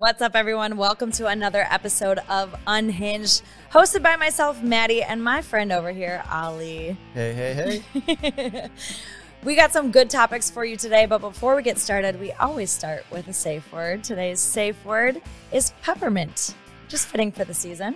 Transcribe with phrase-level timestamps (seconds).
[0.00, 0.78] What's up, everyone?
[0.78, 6.24] Welcome to another episode of Unhinged, hosted by myself, Maddy, and my friend over here,
[6.32, 6.96] Ali.
[7.12, 8.70] Hey, hey, hey.
[9.44, 12.70] we got some good topics for you today, but before we get started, we always
[12.70, 14.02] start with a safe word.
[14.02, 15.20] Today's safe word
[15.52, 16.54] is peppermint,
[16.88, 17.94] just fitting for the season.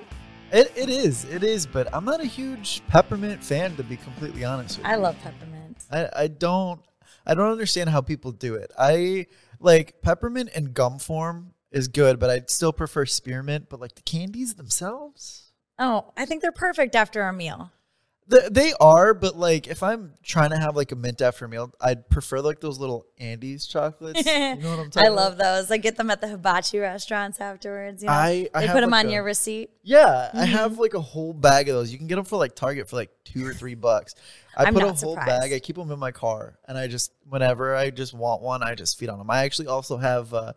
[0.52, 4.44] It, it is, it is, but I'm not a huge peppermint fan, to be completely
[4.44, 4.96] honest with I you.
[4.96, 5.84] I love peppermint.
[5.90, 6.82] I, I don't,
[7.24, 8.70] I don't understand how people do it.
[8.78, 9.24] I
[9.58, 13.68] like peppermint in gum form is good, but I'd still prefer spearmint.
[13.68, 17.70] But like the candies themselves, Oh, I think they're perfect after a meal.
[18.30, 19.12] Th- they are.
[19.12, 22.40] But like if I'm trying to have like a mint after a meal, I'd prefer
[22.40, 24.24] like those little Andes chocolates.
[24.24, 25.16] you know what I'm talking I about?
[25.16, 25.70] love those.
[25.70, 28.02] I get them at the hibachi restaurants afterwards.
[28.02, 28.14] You know?
[28.14, 29.70] I- I they put them like on a- your receipt.
[29.82, 30.52] Yeah, I Mm-hmm.
[30.52, 31.92] have like a whole bag of those.
[31.92, 34.14] You can get them for like Target for like two or three bucks.
[34.56, 35.26] I I'm put a whole surprised.
[35.42, 35.52] bag.
[35.52, 38.74] I keep them in my car, and I just whenever I just want one, I
[38.76, 39.28] just feed on them.
[39.28, 40.52] I actually also have, uh,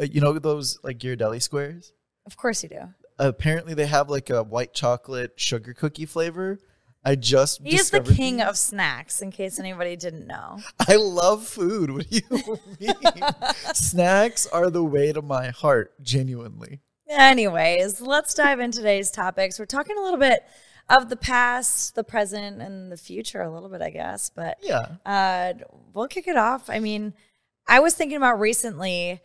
[0.00, 1.92] uh, you know, those like Ghirardelli squares.
[2.26, 2.80] Of course you do.
[3.18, 6.58] Apparently, they have like a white chocolate sugar cookie flavor.
[7.06, 8.46] I just He is the king these.
[8.46, 10.58] of snacks, in case anybody didn't know.
[10.88, 11.90] I love food.
[11.90, 12.22] What do you
[12.80, 13.22] mean?
[13.74, 15.92] Snacks are the way to my heart.
[16.02, 16.80] Genuinely.
[17.08, 19.58] Anyways, let's dive into today's topics.
[19.58, 20.44] We're talking a little bit
[20.88, 24.30] of the past, the present, and the future, a little bit, I guess.
[24.34, 24.86] But Yeah.
[25.04, 25.52] uh,
[25.92, 26.70] we'll kick it off.
[26.70, 27.12] I mean,
[27.68, 29.20] I was thinking about recently.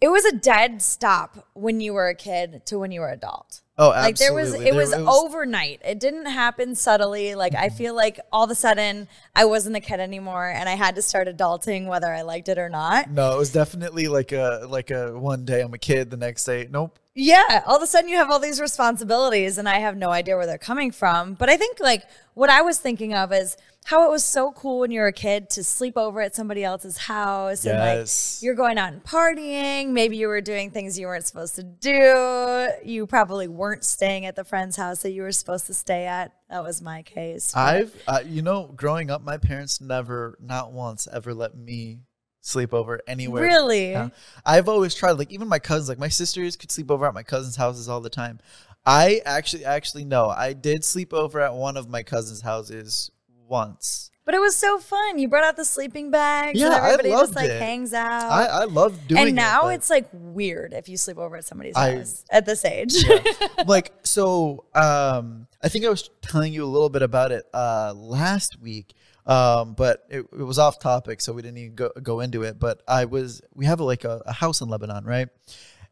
[0.00, 3.62] It was a dead stop when you were a kid to when you were adult.
[3.78, 7.94] Oh, like there was it There was overnight it didn't happen subtly like i feel
[7.94, 11.28] like all of a sudden i wasn't a kid anymore and i had to start
[11.28, 15.18] adulting whether i liked it or not No, it was definitely like a like a
[15.18, 16.98] one day I'm a kid, the next day nope.
[17.16, 20.36] Yeah all of a sudden you have all these responsibilities and i have no idea
[20.36, 21.34] where they're coming from.
[21.34, 24.80] But i think like what i was thinking of is how it was so cool
[24.80, 28.08] when you were a kid to sleep over at somebody else's house and like
[28.42, 29.90] you're going out and partying.
[29.90, 32.68] Maybe you were doing things you weren't supposed to do.
[32.84, 36.32] You probably weren't staying at the friend's house that you were supposed to stay at.
[36.50, 41.06] That was my case I've uh, you know, growing up, my parents never, not once,
[41.12, 42.00] ever let me
[42.46, 43.42] sleep over anywhere.
[43.42, 43.90] Really?
[43.90, 44.08] Yeah.
[44.44, 45.12] I've always tried.
[45.12, 48.00] Like even my cousins, like my sisters, could sleep over at my cousins' houses all
[48.00, 48.38] the time.
[48.84, 53.10] I actually, actually no, I did sleep over at one of my cousins' houses
[53.48, 54.10] once.
[54.24, 55.18] But it was so fun.
[55.20, 57.60] You brought out the sleeping bags Yeah, and I everybody just like it.
[57.60, 58.24] hangs out.
[58.30, 59.26] I, I love doing it.
[59.28, 62.44] and now but- it's like weird if you sleep over at somebody's I- house at
[62.44, 62.94] this age.
[63.66, 67.92] like so um i think i was telling you a little bit about it uh
[67.96, 68.94] last week
[69.26, 72.58] um but it, it was off topic so we didn't even go, go into it
[72.58, 75.28] but i was we have like a, a house in lebanon right?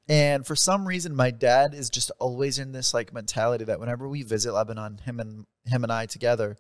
[0.07, 4.07] And for some reason my dad is just always in this like mentality that whenever
[4.07, 6.59] we visit lebanon him and him and i together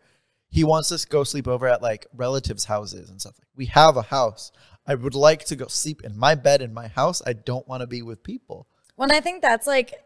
[0.54, 3.34] he wants us to go sleep over at like relatives houses and stuff.
[3.56, 4.52] We have a house.
[4.86, 7.20] I would like to go sleep in my bed in my house.
[7.26, 8.68] I don't want to be with people.
[8.96, 10.03] Well, I think that's like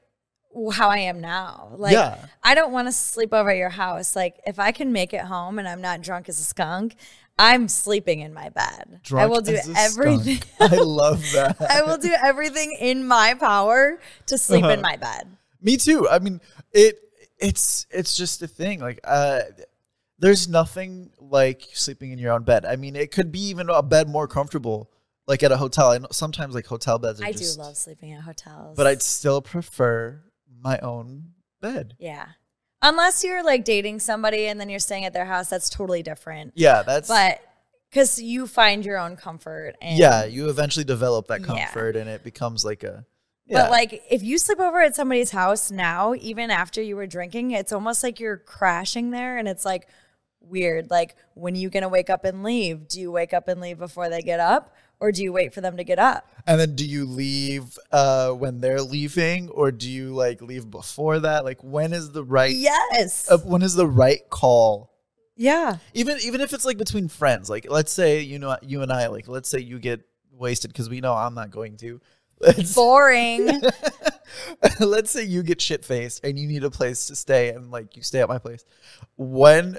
[0.72, 1.72] how I am now.
[1.76, 2.24] Like Yeah.
[2.42, 4.14] I don't want to sleep over at your house.
[4.16, 6.96] Like if I can make it home and I'm not drunk as a skunk,
[7.38, 9.00] I'm sleeping in my bed.
[9.14, 10.40] I will do everything.
[10.60, 11.56] I love that.
[11.70, 14.80] I will do everything in my power to sleep in Uh-huh.
[14.82, 15.28] my bed.
[15.62, 16.08] Me too.
[16.08, 16.40] I mean,
[16.72, 16.98] it
[17.38, 18.80] it's it's just a thing.
[18.80, 19.40] Like, uh,
[20.18, 22.64] there's nothing like sleeping in your own bed.
[22.64, 24.90] I mean, it could be even a bed more comfortable,
[25.28, 25.90] like at a hotel.
[25.92, 28.76] I know sometimes like hotel beds are I just, do love sleeping at hotels.
[28.76, 30.22] but I'd still prefer
[30.62, 31.30] my own
[31.60, 31.94] bed.
[31.98, 32.26] Yeah.
[32.82, 36.52] Unless you're like dating somebody and then you're staying at their house, that's totally different.
[36.54, 37.40] Yeah, that's But
[37.90, 39.74] because you find your own comfort.
[39.80, 40.24] And, yeah.
[40.24, 41.46] You eventually develop that Yeah.
[41.46, 43.04] comfort, and it becomes like a
[43.46, 43.62] yeah.
[43.62, 47.52] But like if you sleep over at somebody's house now, even after you were drinking,
[47.52, 49.88] it's almost like you're crashing there and it's like
[50.40, 50.90] weird.
[50.90, 52.88] Like when are you gonna wake up and leave?
[52.88, 54.74] Do you wake up and leave before they get up?
[55.00, 56.28] Or do you wait for them to get up?
[56.46, 61.20] And then do you leave uh, when they're leaving, or do you like leave before
[61.20, 61.44] that?
[61.44, 63.30] Like, when is the right Yes.
[63.30, 64.90] uh, when is the right call?
[65.36, 65.76] yeah.
[65.94, 69.06] Even even if it's like between friends, like let's say you know you and I,
[69.06, 70.00] like let's say you get
[70.32, 72.00] wasted because we know I'm not going to.
[72.40, 73.60] Let's, Boring.
[74.80, 77.96] let's say you get shit faced and you need a place to stay, and like
[77.96, 78.64] you stay at my place.
[79.16, 79.78] When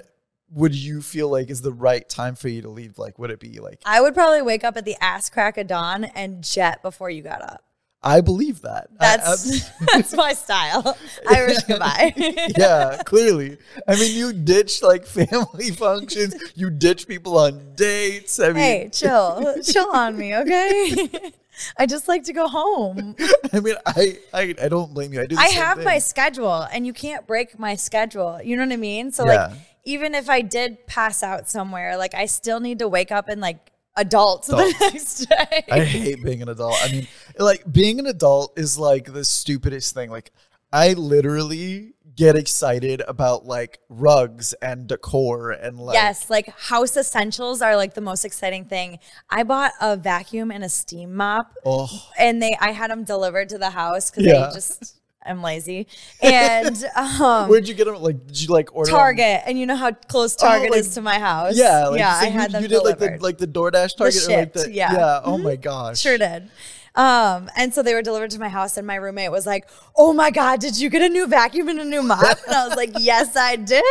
[0.52, 2.98] would you feel like is the right time for you to leave?
[2.98, 5.68] Like, would it be like I would probably wake up at the ass crack of
[5.68, 7.64] dawn and jet before you got up.
[8.02, 8.88] I believe that.
[9.00, 10.98] I- That's that's my style.
[11.30, 12.14] Irish goodbye.
[12.58, 13.58] yeah, clearly.
[13.88, 16.34] I mean, you ditch like family functions.
[16.56, 18.40] You ditch people on dates.
[18.40, 21.34] I mean, hey, chill, chill on me, okay?
[21.78, 23.18] I just like to go home.
[23.52, 25.20] I mean, I, I, I don't blame you.
[25.22, 25.36] I do.
[25.38, 25.86] I have thing.
[25.86, 28.40] my schedule, and you can't break my schedule.
[28.42, 29.12] You know what I mean?
[29.12, 29.48] So Yeah.
[29.48, 33.28] like, even if I did pass out somewhere, like I still need to wake up
[33.30, 35.66] and like adult the next day.
[35.72, 36.78] I hate being an adult.
[36.82, 40.10] I mean, like being an adult is like the stupidest thing.
[40.10, 40.32] Like
[40.72, 47.62] I literally get excited about like rugs and decor and like yes, like house essentials
[47.62, 49.00] are like the most exciting thing.
[49.30, 53.50] I bought a vacuum and a steam mop, oh and they I had them delivered
[53.50, 54.48] to the house because Yeah.
[54.50, 54.99] I just
[55.30, 55.88] I'm lazy.
[56.22, 57.96] And um, where'd you get them?
[57.96, 60.94] Like did you like order Target, and you know how close Target Oh, like- is
[60.96, 61.58] to my house.
[61.58, 63.96] Yeah, like, yeah, so I you, had them you did like the like the DoorDash
[63.98, 64.94] Target or like the yeah.
[64.94, 65.22] yeah.
[65.24, 66.00] Oh my gosh.
[66.00, 66.50] Sure did.
[66.96, 70.12] Um, and so they were delivered to my house, and my roommate was like, "Oh
[70.12, 72.76] my god, did you get a new vacuum and a new mop?" And I was
[72.76, 73.84] like, "Yes, I did."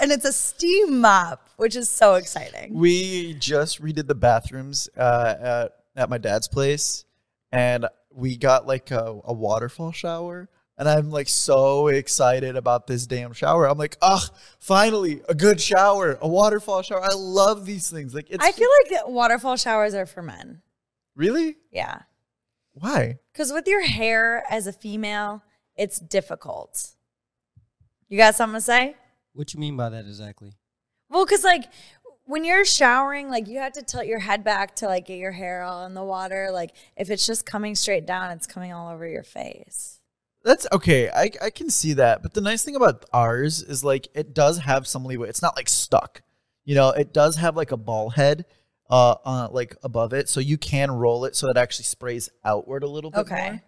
[0.00, 2.74] And it's a steam mop, which is so exciting.
[2.74, 7.04] We just redid the bathrooms uh, at at my dad's place,
[7.52, 10.48] and we got like a, a waterfall shower.
[10.76, 13.68] And I'm like so excited about this damn shower.
[13.68, 14.28] I'm like, ugh,
[14.58, 17.02] finally a good shower, a waterfall shower.
[17.02, 18.12] I love these things.
[18.14, 20.62] Like, it's I feel like waterfall showers are for men.
[21.14, 22.02] really Yeah,
[22.72, 23.18] why?
[23.32, 25.42] because with your hair as a female,
[25.76, 26.90] it's difficult.
[28.08, 28.96] You got something to say?
[29.32, 30.52] What you mean by that exactly?
[31.08, 31.64] Well, because like
[32.24, 35.32] when you're showering, like you have to tilt your head back to like get your
[35.32, 36.50] hair all in the water.
[36.50, 39.93] Like if it's just coming straight down, it's coming all over your face.
[40.44, 41.08] That's okay.
[41.08, 42.22] I I can see that.
[42.22, 45.28] But the nice thing about ours is like it does have some leeway.
[45.28, 46.22] It's not like stuck.
[46.64, 48.44] You know, it does have like a ball head
[48.90, 52.82] uh, uh like above it, so you can roll it so it actually sprays outward
[52.82, 53.20] a little bit.
[53.20, 53.50] Okay.
[53.50, 53.62] more.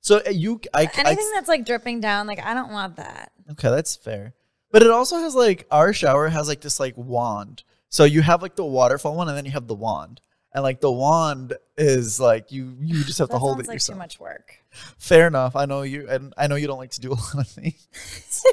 [0.00, 3.32] So uh, you, I, I Anything that's like dripping down, like I don't want that.
[3.52, 4.34] okay, that's fair.
[4.72, 7.62] But it also has like our shower has like this like wand.
[7.88, 10.20] So you have like the waterfall one, and then you have the wand,
[10.54, 13.74] and like the wand is like you you just have That to hold it like
[13.76, 13.96] yourself.
[13.96, 14.56] too much work.
[14.98, 15.54] Fair enough.
[15.56, 18.44] I know you, and I know you don't like to do a lot of things.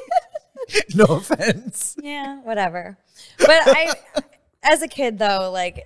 [0.94, 1.96] no offense.
[2.02, 2.98] Yeah, whatever.
[3.38, 3.94] But I,
[4.62, 5.84] as a kid though, like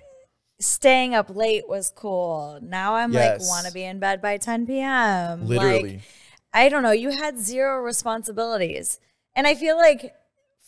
[0.59, 2.59] staying up late was cool.
[2.61, 3.41] Now I'm Yes.
[3.41, 5.45] like want to be in bed by 10 p.m.
[5.47, 5.93] Literally.
[5.93, 6.01] Like,
[6.53, 6.91] I don't know.
[6.91, 8.99] You had zero responsibilities,
[9.35, 10.13] and I feel like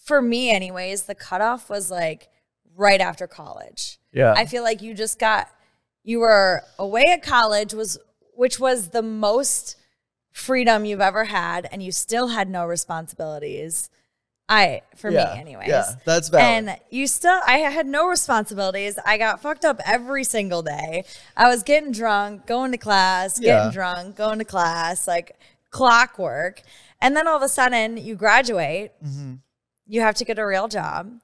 [0.03, 2.29] for me, anyways, the cutoff was like
[2.77, 3.99] right after college.
[4.13, 4.33] Yeah.
[4.37, 5.49] I feel like you just got
[6.03, 7.97] you were away at college was
[8.35, 9.75] which was the most
[10.31, 13.89] freedom you've ever had and you still had no responsibilities.
[14.49, 15.33] I for yeah.
[15.33, 15.67] me anyways.
[15.67, 16.41] Yeah, that's bad.
[16.69, 18.97] And you still I had no responsibilities.
[19.05, 21.03] I got fucked up every single day.
[21.35, 23.71] I was getting drunk, going to class, getting Yeah.
[23.73, 25.35] drunk, going to class, like
[25.71, 26.61] clockwork.
[27.01, 29.33] And then all of a sudden you graduate, Mm-hmm.
[29.87, 31.19] you have to get a real job.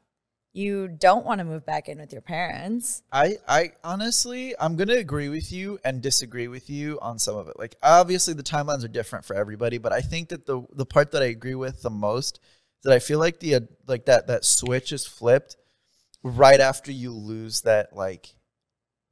[0.53, 3.01] You don't want to move back in with your parents.
[3.11, 7.47] I, I honestly, I'm gonna agree with you and disagree with you on some of
[7.47, 7.57] it.
[7.57, 11.11] Like, obviously, the timelines are different for everybody, but I think that the the part
[11.11, 12.39] that I agree with the most
[12.83, 15.55] that I feel like the uh, like that that switch is flipped
[16.21, 18.35] right after you lose that like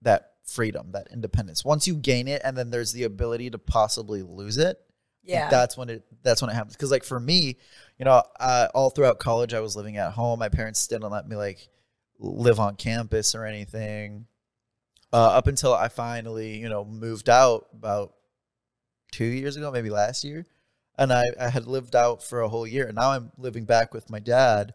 [0.04, 1.66] that freedom, that independence.
[1.66, 4.68] Once you gain it, and then there's the ability to possibly lose it.
[4.68, 4.78] like,
[5.24, 5.50] Yeah.
[5.50, 6.76] that's when it that's when it happens.
[6.76, 7.58] Because like for me,
[8.02, 10.40] you know, uh, all throughout college, I was living at home.
[10.40, 11.70] My parents didn't let me like
[12.18, 14.26] live on campus or anything.
[15.14, 18.16] Uh, up until I finally, you know, moved out about
[19.12, 20.48] two years ago, maybe last year,
[20.98, 23.94] and I, I had lived out for a whole year, and now I'm living back
[23.94, 24.74] with my dad,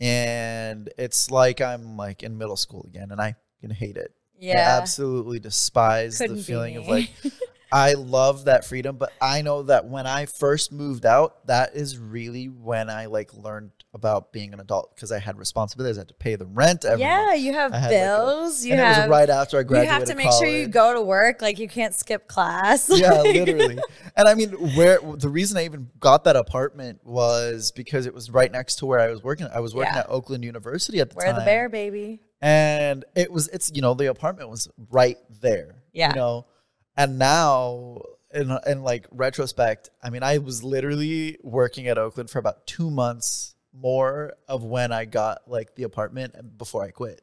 [0.00, 4.14] and it's like I'm like in middle school again, and I can hate it.
[4.40, 4.78] I yeah.
[4.80, 7.10] absolutely despise Couldn't the feeling of like
[7.74, 11.98] I love that freedom, but I know that when I first moved out, that is
[11.98, 15.98] really when I like learned about being an adult because I had responsibilities.
[15.98, 17.40] I had to pay the rent every yeah, month.
[17.40, 18.64] you have had, like, a- bills.
[18.64, 19.88] you have was right after I graduated.
[19.92, 21.42] you have to make sure you go to work.
[21.42, 22.88] Like you can't skip class.
[22.92, 23.78] yeah, literally.
[24.16, 28.30] And I mean, where the reason I even got that apartment was because it was
[28.30, 29.48] right next to where I was working.
[29.52, 30.00] I was working Yeah.
[30.02, 31.34] at Oakland University at the Where time.
[31.36, 32.20] Where the bear, baby.
[32.40, 36.10] and it was it's you know the apartment was right there Yeah.
[36.10, 36.46] you know
[36.96, 38.00] and now
[38.32, 42.90] in, in like retrospect i mean i was literally working at oakland for about two
[42.90, 47.20] months more of when i got like the apartment before i quit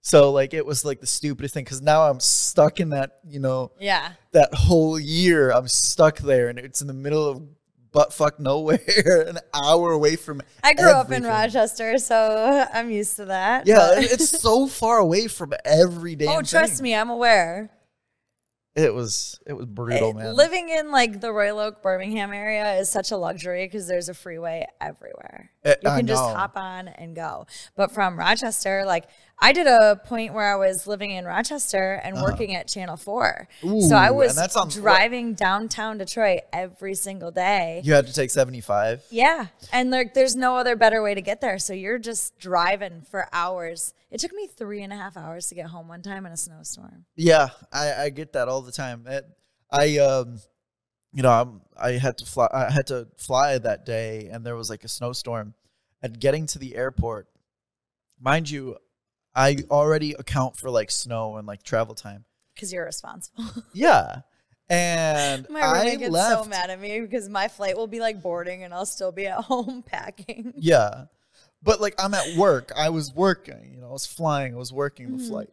[0.00, 3.40] so like it was like the stupidest thing because now i'm stuck in that you
[3.40, 4.12] know Yeah.
[4.32, 7.42] that whole year i'm stuck there and it's in the middle of
[7.90, 8.78] butt fuck nowhere
[9.28, 11.22] an hour away from I grew up in.
[11.24, 13.66] Rochester, so I'm used to that.
[13.66, 16.26] yeah it's so far away from every day.
[16.28, 16.82] oh, trust thing.
[16.82, 17.70] me, I'm aware.
[18.78, 20.36] It was it was brutal, Eh, man.
[20.36, 24.14] Living in like the Royal Oak, Birmingham area is such a luxury because there's a
[24.14, 25.50] freeway everywhere.
[25.64, 27.46] Eh, You can just hop on and go.
[27.76, 29.06] But from Rochester, like
[29.40, 33.48] I did a point where I was living in Rochester and working at Channel 4.
[33.62, 33.70] so I
[34.08, 34.12] Uh-huh.
[34.12, 37.80] Ooh, was driving downtown Detroit every single day.
[37.84, 39.04] you had to take seventy five.
[39.10, 39.46] Yeah.
[39.72, 41.58] And there, there's no other better way to get there.
[41.60, 43.94] So you're just driving for hours.
[44.10, 46.36] It took me three and a half hours to get home one time in a
[46.36, 47.04] snowstorm.
[47.14, 49.04] Yeah, I, I get that all the time.
[49.06, 49.24] It,
[49.70, 50.40] I um,
[51.12, 52.48] you know, I'm I had to fly.
[52.52, 55.54] I had to fly that day, and there was like a snowstorm.
[56.02, 57.28] And getting to the airport,
[58.20, 58.76] mind you,
[59.34, 62.24] I already account for like snow and like travel time.
[62.54, 63.44] Because you're responsible.
[63.72, 64.22] Yeah,
[64.68, 66.42] and my I gets left.
[66.42, 69.26] so mad at me because my flight will be like boarding and I'll still be
[69.26, 70.52] at home packing.
[70.56, 71.04] Yeah.
[71.62, 72.72] But like I'm at work.
[72.76, 75.28] I was working, you know, I was flying, I was working the Mhm.
[75.28, 75.50] flight.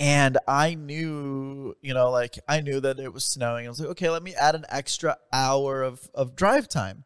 [0.00, 3.66] And I knew, you know, like I knew that it was snowing.
[3.66, 7.04] I was like, okay, let me add an extra hour of, of drive time.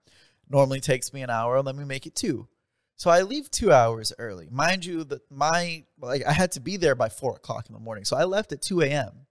[0.49, 2.49] Normally takes me an hour, let me make it two.
[2.99, 4.49] So I leave two hours early.
[4.51, 7.81] Mind you, that my like I had to be there by four o'clock in the
[7.81, 8.05] morning.
[8.05, 9.27] So I left at 2 a.m.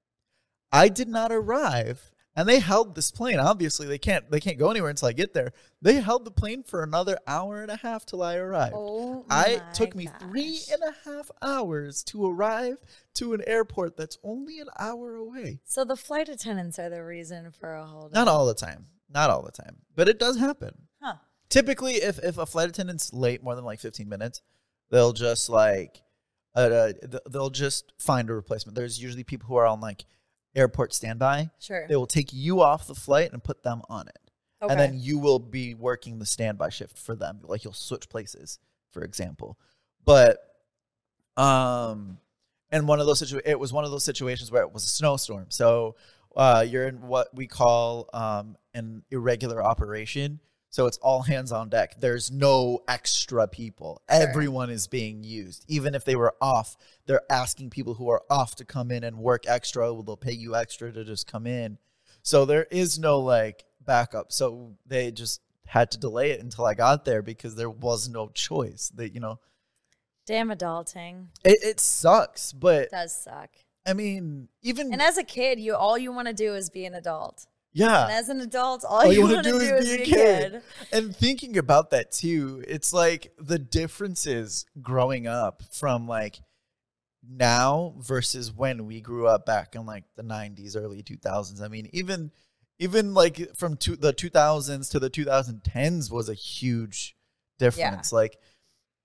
[0.72, 3.40] I did not arrive and they held this plane.
[3.40, 5.52] Obviously, they can't they can't go anywhere until I get there.
[5.82, 8.76] They held the plane for another hour and a half till I arrived.
[8.78, 10.72] Oh, I took me three gosh.
[10.72, 12.78] and a half hours to arrive
[13.16, 15.60] to an airport that's only an hour away.
[15.66, 18.14] So the flight attendants are the reason for a hold.
[18.14, 18.86] Not all the time.
[19.10, 19.78] Not all the time.
[19.96, 20.88] But it does happen.
[21.50, 24.42] Typically if if a flight attendant's late more than like 15 minutes,
[24.90, 26.02] they'll just like
[26.56, 26.94] uh, uh,
[27.30, 28.76] they'll just find a replacement.
[28.76, 30.06] There's usually people who are on like
[30.56, 31.52] airport standby.
[31.60, 31.88] Sure.
[31.88, 34.18] They will take you off the flight and put them on it.
[34.60, 34.72] Okay.
[34.72, 38.58] and then you will be working the standby shift for them like you'll switch places
[38.90, 39.56] for example
[40.04, 40.40] but
[41.36, 42.18] um
[42.72, 44.88] and one of those situ- it was one of those situations where it was a
[44.88, 45.96] snowstorm so
[46.36, 50.40] uh you're in what we call um an irregular operation
[50.78, 54.22] so it's all hands on deck there's no extra people Sure.
[54.22, 58.56] everyone is being used even if they were off they're asking people who are off
[58.56, 61.78] to come in and work extra well, they'll pay you extra to just come in
[62.28, 64.32] so there is no like backup.
[64.32, 68.28] So they just had to delay it until I got there because there was no
[68.28, 68.92] choice.
[68.94, 69.40] That you know,
[70.28, 71.28] Damn adulting.
[71.44, 73.50] it, it sucks, but does suck.
[73.88, 76.86] I mean, even And as a kid, you all you want to do is be
[76.86, 77.48] an adult.
[77.80, 80.06] And yeah, as an adult, all, all you, want to to do is be a
[80.06, 80.62] kid.
[80.92, 86.40] And thinking about that too, it's like the differences growing up from like
[87.30, 91.90] now versus when we grew up back in like the 90s early 2000s i mean
[91.92, 92.32] even
[92.80, 97.16] even like from two, the 2000s to the 2010s was a huge
[97.58, 98.12] difference.
[98.14, 98.38] Like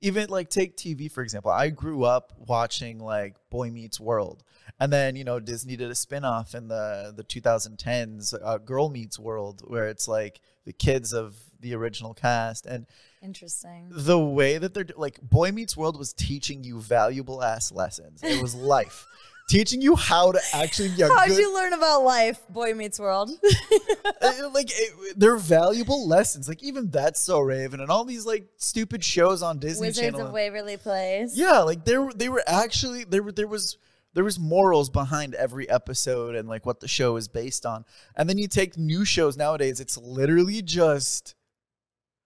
[0.03, 1.51] even like take tv for example.
[1.51, 4.43] I grew up watching like boy meets world.
[4.79, 9.19] And then you know disney did a spin-off in the the 2010s uh, girl meets
[9.19, 12.67] world where it's like the kids of the original cast.
[12.67, 12.87] And
[13.23, 13.89] Interesting.
[13.91, 18.23] the way that they're like boy meets world was teaching you valuable ass lessons.
[18.23, 19.07] It was life
[19.49, 22.41] teaching you how to actually be a How'd good you learn about life?
[22.49, 23.31] Boy Meets World.
[24.53, 29.05] like it, they're valuable lessons like even that's so raven and all these like stupid
[29.05, 31.37] shows on disney Wizards channel of Waverly Place.
[31.37, 33.79] yeah like they were they were actually there there was
[34.15, 37.85] there was morals behind every episode and like what the show is based on
[38.17, 41.35] and then you take new shows nowadays it's literally just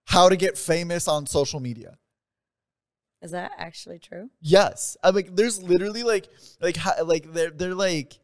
[0.05, 1.97] how to get famous on social media
[3.21, 4.29] Is that actually true?
[4.41, 6.27] Yes, I'm like there's literally like
[6.61, 8.19] like like they're they're like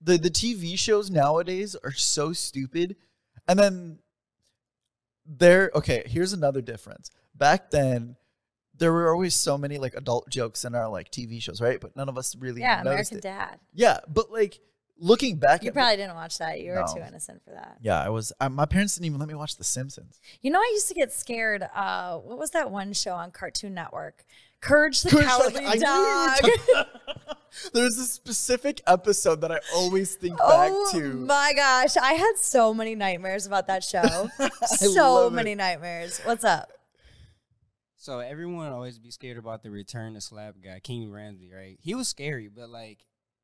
[0.00, 2.96] the the TV shows nowadays are so stupid,
[3.46, 3.98] and then
[5.26, 5.70] there.
[5.74, 7.10] Okay, here's another difference.
[7.34, 8.16] Back then,
[8.76, 11.80] there were always so many like adult jokes in our like TV shows, right?
[11.80, 13.22] But none of us really Yeah, American it.
[13.22, 13.58] Dad.
[13.74, 14.60] Yeah, but like
[15.02, 16.60] looking back, You at probably didn't watch that.
[16.60, 16.94] You were No.
[16.94, 17.76] too innocent for that.
[17.82, 18.32] yeah, I was.
[18.40, 20.20] I, my parents didn't even let me watch The Simpsons.
[20.40, 21.68] You know, I used to get scared.
[21.74, 24.24] Uh, what was that one show on Cartoon Network?
[24.60, 26.86] Courage the Courage Cowardly I knew you were Dog.
[26.86, 27.36] talking-
[27.74, 31.12] There's a specific episode that I always think back Oh to.
[31.14, 34.28] my gosh, I had so many nightmares about that show.
[34.76, 35.36] so love it.
[35.36, 36.20] many nightmares.
[36.20, 36.70] What's up?
[37.96, 41.78] So everyone always be scared about the return to slap guy, King Ramses, right?
[41.82, 42.98] He was scary, but like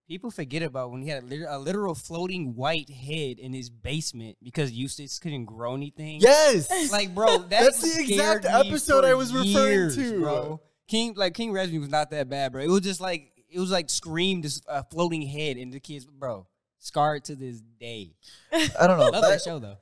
[0.09, 3.71] people forget about when he had a, lit- a literal floating white head in his
[3.71, 6.21] basement because Eustace couldn't grow anything.
[6.21, 10.21] Yes, Like, bro, that That's the exact episode I was referring to.
[10.21, 10.61] bro.
[10.89, 12.63] King, like King Ramses was not that bad, bro.
[12.63, 16.07] It was just like it was like screamed this uh, floating head in the kids,
[16.07, 16.47] bro.
[16.79, 18.15] Scarred to this day.
[18.53, 19.05] I don't know.
[19.11, 19.77] Love that That- show though.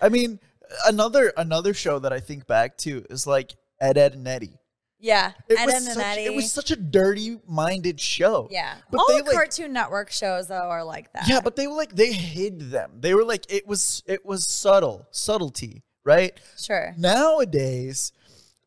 [0.00, 0.38] I mean,
[0.86, 4.56] another another show that I think back to is like Ed, Ed and Eddy.
[5.00, 8.48] Yeah, It Ed was such, it was such a dirty minded show.
[8.50, 11.28] yeah, but all they, the like- Cartoon Network shows though are like that.
[11.28, 12.92] Yeah, but they were like they hid them.
[12.98, 16.38] They were like it was it was subtle subtlety, right?
[16.60, 16.94] sure.
[16.98, 18.12] Nowadays,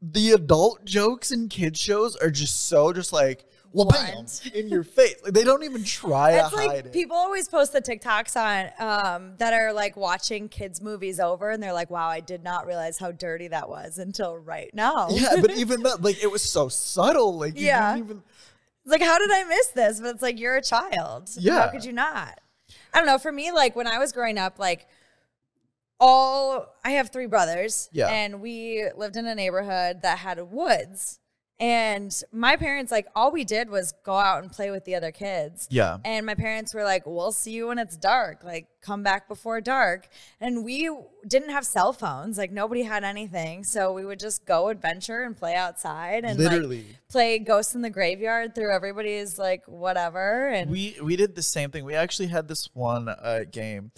[0.01, 4.83] the adult jokes in kids shows are just so just like well, bam, in your
[4.83, 5.15] face.
[5.23, 6.93] Like, they don't even try It's to hide like it.
[6.93, 11.61] people always post the TikToks on um, that are like watching kids movies over, and
[11.63, 15.35] they're like, "Wow, I did not realize how dirty that was until right now." yeah,
[15.39, 17.37] but even that, like, it was so subtle.
[17.37, 17.93] Like, you Yeah.
[17.95, 18.23] didn't even.
[18.83, 19.99] It's like, how did I miss this?
[20.01, 21.29] But it's like you're a child.
[21.37, 21.61] Yeah.
[21.61, 22.39] How could you not?
[22.93, 23.19] I don't know.
[23.19, 24.87] For me, like when I was growing up, like
[25.99, 27.89] all I have three brothers.
[27.91, 28.07] Yeah.
[28.09, 31.19] And we lived in a neighborhood that had woods.
[31.61, 35.11] And my parents, like, all we did was go out and play with the other
[35.11, 35.67] kids.
[35.69, 35.99] Yeah.
[36.03, 38.43] And my parents were like, we'll see you when it's dark.
[38.43, 40.07] Like, come back before dark.
[40.39, 40.89] And we
[41.27, 42.35] didn't have cell phones.
[42.35, 43.63] Like, nobody had anything.
[43.63, 46.85] So we would just go adventure and play outside and like, Literally.
[47.09, 50.49] play Ghosts in the Graveyard through everybody's, like, whatever.
[50.49, 51.85] And We we did the same thing.
[51.85, 53.91] We actually had this one uh, game.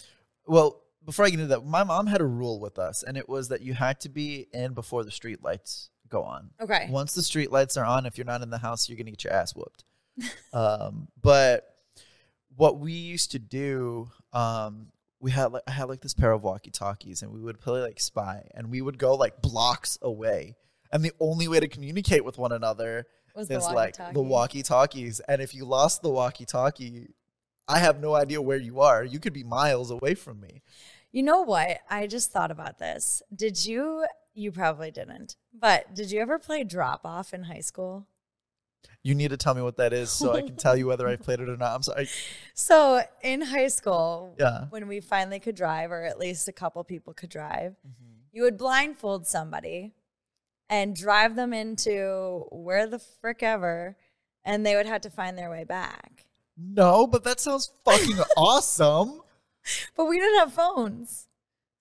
[0.46, 3.30] Well, before I get into that, my mom had a rule with us, and it
[3.30, 6.52] was that you had to be in before the street lights go on.
[6.62, 6.88] okay.
[6.90, 9.24] Once the street lights are on, if you're not in the house, you're gonna get
[9.24, 9.84] your ass whooped.
[10.54, 11.76] um, but
[12.56, 14.88] what we used to do, um,
[15.20, 17.82] we had like I had like this pair of walkie talkies, and we would play
[17.82, 20.56] like spy, and we would go like blocks away,
[20.92, 25.20] and the only way to communicate with one another Was the like the walkie talkies,
[25.22, 27.08] and if you lost the walkie talkie,
[27.68, 29.04] I have no idea where you are.
[29.04, 30.62] You could be miles away from me.
[31.12, 31.80] You know what?
[31.90, 33.24] I just thought about this.
[33.36, 34.06] Did you?
[34.36, 35.38] You probably didn't.
[35.54, 38.08] But did you ever play drop off in high school?
[39.04, 41.16] You need to tell me what that is so I can tell you whether I
[41.16, 41.76] played it or not.
[41.76, 42.08] I'm sorry.
[42.56, 44.66] So in high school, Yeah.
[44.70, 48.14] when we finally could drive, or at least a couple people could drive, Mm-hmm.
[48.32, 49.94] you would blindfold somebody
[50.70, 53.96] and drive them into where the frick ever,
[54.46, 56.26] and they would have to find their way back.
[56.58, 59.22] No, but that sounds fucking awesome.
[59.98, 61.28] But we didn't have phones.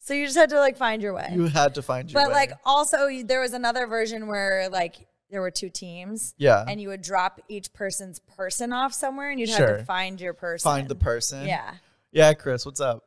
[0.04, 1.30] So you just had to like find your way.
[1.32, 2.35] You had to find your but way.
[2.35, 6.88] like also there was another version where like there were two teams yeah, and you
[6.88, 10.68] would drop each person's person off somewhere and you'd have to find your person.
[10.68, 11.47] find the person.
[11.47, 11.75] Yeah.
[12.11, 12.35] yeah.
[12.35, 13.04] Chris, what's up?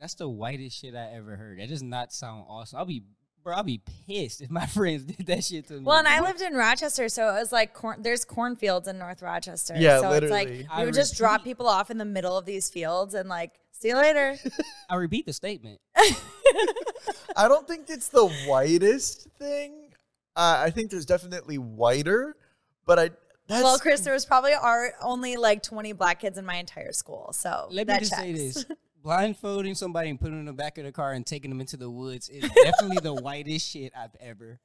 [0.00, 1.60] That's the whitest shit I ever heard.
[1.60, 2.80] That does not sound awesome.
[2.80, 3.04] I'll be,
[3.46, 3.54] bro.
[3.54, 5.80] I'll be pissed if my friends did that shit to me.
[5.80, 8.02] Well, and I lived in Rochester, so it was like corn.
[8.02, 9.74] There's cornfields in North Rochester.
[9.78, 10.68] Yeah, so it's like literally.
[10.70, 13.52] I we would just drop people off in the middle of these fields and like
[13.70, 14.36] see you later.
[14.90, 15.80] I repeat the statement.
[15.96, 19.92] I don't think it's the whitest thing.
[20.34, 22.36] Uh, I think there's definitely whiter,
[22.84, 23.10] but I.
[23.48, 26.90] That's, well, Chris, there was probably are only like 20 black kids in my entire
[26.90, 28.64] school, so Let me that just say this:
[29.06, 31.76] blindfolding somebody and putting them in the back of the car and taking them into
[31.76, 34.58] the woods is definitely the whitest shit I've ever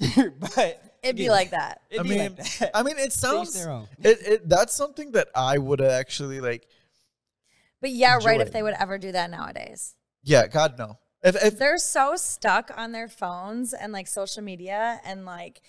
[0.38, 1.80] but It'd be again, like that.
[1.88, 2.70] It'd I be mean, like that.
[2.74, 3.54] I mean, it sounds.
[3.54, 3.86] their own.
[4.02, 6.66] It, it that's something that I would actually like.
[7.80, 8.40] But yeah, right.
[8.40, 10.98] If they would ever do that nowadays, Yeah, God no.
[11.22, 15.62] If, if they're so stuck on their phones and like social media and like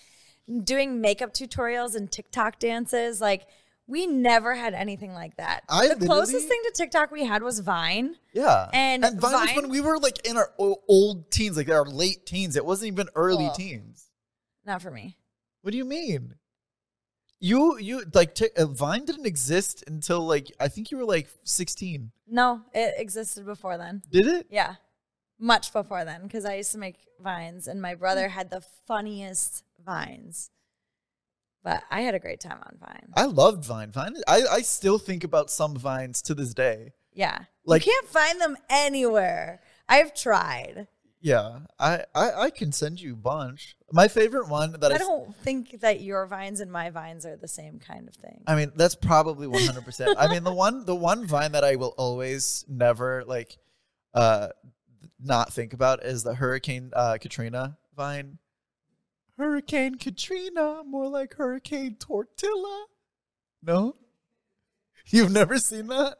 [0.64, 3.20] doing makeup tutorials and TikTok dances.
[3.20, 3.46] Like
[3.86, 5.62] we never had anything like that.
[5.68, 8.16] I the closest thing to TikTok we had was Vine.
[8.32, 12.24] yeah, And Vine, was when we were like in our old teens, like our late
[12.26, 12.56] teens.
[12.56, 14.06] It wasn't even early Well- teens.
[14.64, 15.16] Not for me.
[15.62, 16.34] What do you mean?
[17.40, 21.28] You you like t- uh, Vine didn't exist until like I think you were like
[21.42, 22.12] sixteen.
[22.28, 24.02] No, it existed before then.
[24.10, 24.46] Did it?
[24.48, 24.76] Yeah.
[25.40, 29.64] Much before then, because I used to make vines and my brother had the funniest
[29.84, 30.50] vines.
[31.64, 33.12] But I had a great time on Vine.
[33.16, 33.90] I loved Vine.
[33.92, 34.16] Vine.
[34.26, 36.92] I I still think about some vines to this day.
[37.14, 37.38] Yeah.
[37.64, 39.60] Like- you can't find them anywhere.
[39.88, 40.88] I've tried.
[41.24, 43.76] Yeah, I I, I can send you a bunch.
[43.92, 47.46] My favorite one that I don't think that your vines and my vines are the
[47.46, 48.42] same kind of thing.
[48.48, 50.14] I mean, that's probably 100%.
[50.18, 53.56] I mean, the one the one vine that I will always never like
[54.14, 54.48] uh
[55.22, 58.38] not think about is the Hurricane uh Katrina vine.
[59.42, 62.86] Hurricane Katrina, more like Hurricane Tortilla.
[63.60, 63.96] No?
[65.06, 66.18] You've never seen that?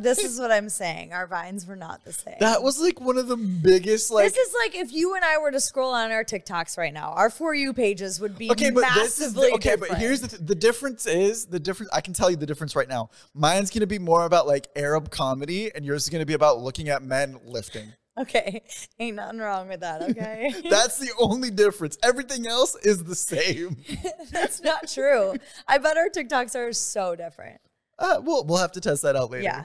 [0.00, 1.12] this is what I'm saying.
[1.12, 2.36] Our vines were not the same.
[2.38, 5.38] That was like one of the biggest like this is like if you and I
[5.38, 8.70] were to scroll on our TikToks right now, our for you pages would be Okay,
[8.70, 9.70] but massively this is okay.
[9.70, 9.92] different.
[9.94, 11.90] But here's the th- the difference is the difference.
[11.92, 13.10] I can tell you the difference right now.
[13.34, 16.88] Mine's gonna be more about like Arab comedy, and yours is gonna be about looking
[16.88, 17.92] at men lifting.
[18.18, 18.62] Okay,
[18.98, 20.02] ain't nothing wrong with that.
[20.02, 21.98] Okay, That's the only difference.
[22.02, 23.76] Everything else is the same.
[24.30, 25.34] that's not true.
[25.66, 27.60] I bet our TikToks are so different.
[27.98, 29.44] Uh, we'll we'll have to test that out later.
[29.44, 29.64] Yeah.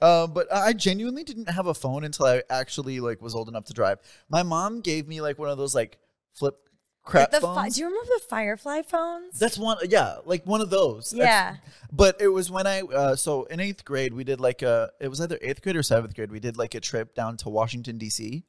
[0.00, 3.66] Um, but I genuinely didn't have a phone until I actually like was old enough
[3.66, 3.98] to drive.
[4.28, 5.98] My mom gave me like one of those like
[6.32, 6.69] flip
[7.10, 9.38] crap Like the fi- do you remember the Firefly phones?
[9.38, 11.10] That's one, yeah, like one of those.
[11.10, 11.56] That's- yeah.
[11.92, 15.08] But it was when I, uh, so in eighth grade, we did like a, it
[15.08, 16.30] was either eighth grade or seventh grade.
[16.30, 18.44] We did like a trip down to Washington, D.C.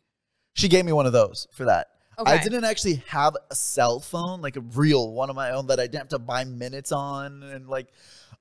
[0.53, 1.87] She gave me one of those for that.
[2.23, 5.79] I didn't actually have a cell phone, like a real one of my own that
[5.79, 7.87] I didn't have to buy minutes on and like,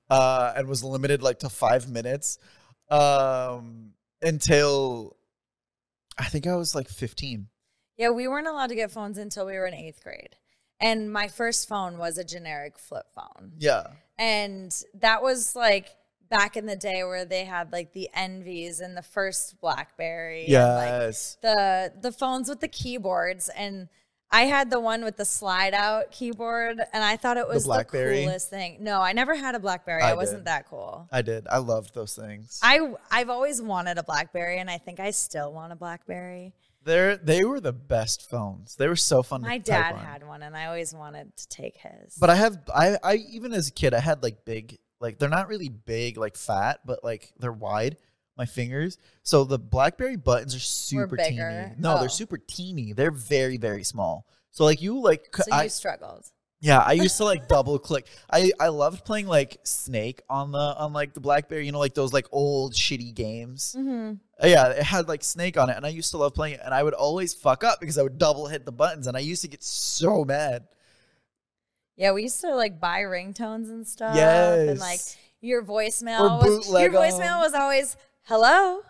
[0.09, 2.37] uh, and was limited like to five minutes
[2.91, 5.15] um, until
[6.17, 7.47] I think I was like 15.
[8.01, 10.35] Yeah, we weren't allowed to get phones until we were in eighth grade.
[10.79, 13.51] And my first phone was a generic flip phone.
[13.59, 13.83] Yeah.
[14.17, 15.89] And that was like
[16.29, 20.45] back in the day where they had like the enVs and the first BlackBerry.
[20.45, 21.37] and, like, Yes.
[21.43, 23.89] the the phones with the keyboards and
[24.31, 27.67] I had the one with the slide out keyboard and I thought it was the,
[27.67, 28.23] BlackBerry?
[28.23, 28.77] coolest thing.
[28.79, 30.01] No, I never had a BlackBerry.
[30.01, 31.07] I, I wasn't that cool.
[31.11, 31.45] I did.
[31.47, 32.59] I loved those things.
[32.63, 36.55] I I've always wanted a BlackBerry and I think I still want a BlackBerry.
[36.83, 38.75] They're they were the best phones.
[38.75, 39.41] They were so fun.
[39.41, 39.99] My to type dad on.
[40.05, 42.15] had one and I always wanted to take his.
[42.19, 45.29] But I have I I even as a kid I had like big like they're
[45.29, 47.97] not really big like fat but like they're wide
[48.37, 48.97] my fingers.
[49.23, 51.37] So the BlackBerry buttons are super teeny.
[51.77, 51.99] No, Oh.
[51.99, 52.93] they're super teeny.
[52.93, 54.25] They're very very small.
[54.51, 56.25] So like you like so you struggled.
[56.61, 58.05] Yeah I used to like double click.
[58.31, 61.65] I I loved playing like Snake on the on like the BlackBerry.
[61.65, 63.75] You know like those like old shitty games.
[63.77, 64.13] Mm-hmm.
[64.41, 66.61] Uh, Yeah, it had like Snake on it, and I used to love playing it.
[66.63, 69.21] And I would always fuck up because I would double hit the buttons, and I
[69.21, 70.63] used to get so mad.
[71.97, 74.15] Yeah, we used to like buy ringtones and stuff.
[74.15, 74.69] Yes.
[74.69, 75.01] And like
[75.41, 77.39] your voicemail Or was your voicemail 'em.
[77.41, 78.81] was always hello.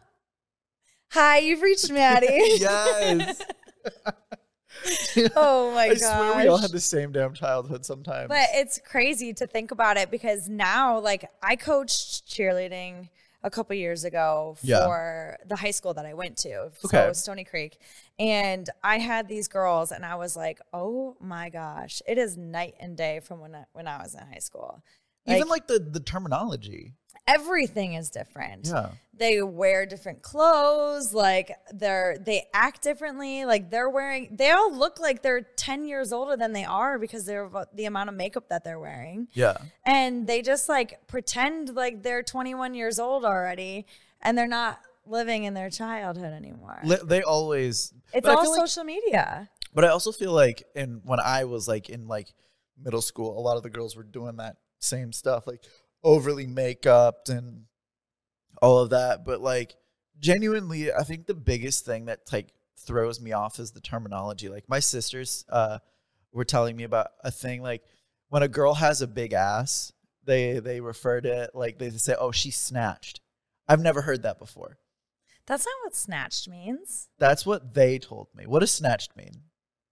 [1.11, 2.27] Hi, you've reached Maddy.
[2.59, 3.41] yes.
[5.35, 5.99] oh my I gosh.
[5.99, 8.27] swear we all had the same damn childhood sometimes.
[8.29, 13.09] But it's crazy to think about it because now, like, I coached cheerleading
[13.43, 14.85] a couple years ago Yeah.
[14.85, 17.11] for the high school that I went to, so Okay.
[17.13, 17.79] Stoney Creek,
[18.19, 22.75] and I had these girls, and I was like, "Oh my gosh, it is night
[22.79, 24.83] and day from when I, when I was in high school."
[25.27, 26.93] Even like the the terminology.
[27.27, 28.67] everything is different.
[28.67, 28.89] Yeah.
[29.13, 33.45] They wear different clothes, like they're they act differently.
[33.45, 37.25] Like they're wearing they all look like they're 10 years older than they are because
[37.25, 39.27] they're the amount of makeup that they're wearing.
[39.33, 39.57] Yeah.
[39.85, 43.85] And they just like pretend like they're 21 years old already
[44.21, 46.81] and they're not living in their childhood anymore.
[47.03, 47.93] They always.
[48.13, 49.49] it's all feel like- social media.
[49.73, 52.33] but I also feel like, in when I was like in like
[52.83, 55.63] middle school, a lot of the girls were doing that same stuff, like
[56.03, 57.65] overly makeup and
[58.61, 59.25] all of that.
[59.25, 59.75] But like
[60.19, 64.49] genuinely, I think the biggest thing that like throws me off is the terminology.
[64.49, 65.79] Like my sisters uh,
[66.31, 67.83] were telling me about a thing like
[68.29, 69.91] when a girl has a big ass,
[70.23, 73.19] they they refer to it like they say, "Oh, she snatched."
[73.67, 74.77] I've never heard that before.
[75.47, 77.09] That's not what snatched means.
[77.19, 78.45] That's what they told me.
[78.45, 79.43] What does snatched mean?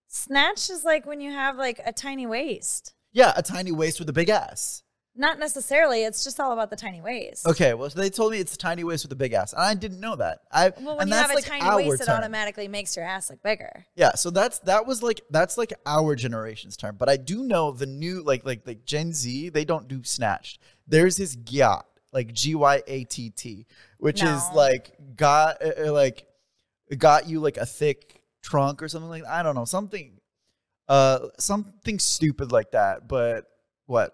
[0.08, 2.94] Snatched is like when you have like a tiny waist.
[3.12, 4.84] Yeah, a tiny waist with a big ass.
[5.16, 6.04] Not necessarily.
[6.04, 7.46] It's just all about the tiny waist.
[7.46, 9.62] Okay, well, so they told me it's a tiny waist with a big ass, and
[9.62, 10.40] I didn't know that.
[10.52, 12.18] I Well, when and you that's have a like tiny our waist, it term.
[12.18, 13.86] automatically makes your ass look bigger.
[13.96, 17.72] Yeah, so that's that was like that's like our generation's term, but I do know
[17.72, 20.62] the new like like like Gen Z they don't do snatched.
[20.88, 23.66] There's this gyat like G Y A T T,
[23.98, 26.28] which is like got uh, uh, like
[26.98, 30.19] got you like a thick trunk or something like I don't know something
[30.90, 33.08] uh something stupid like that.
[33.08, 33.46] But
[33.86, 34.14] what?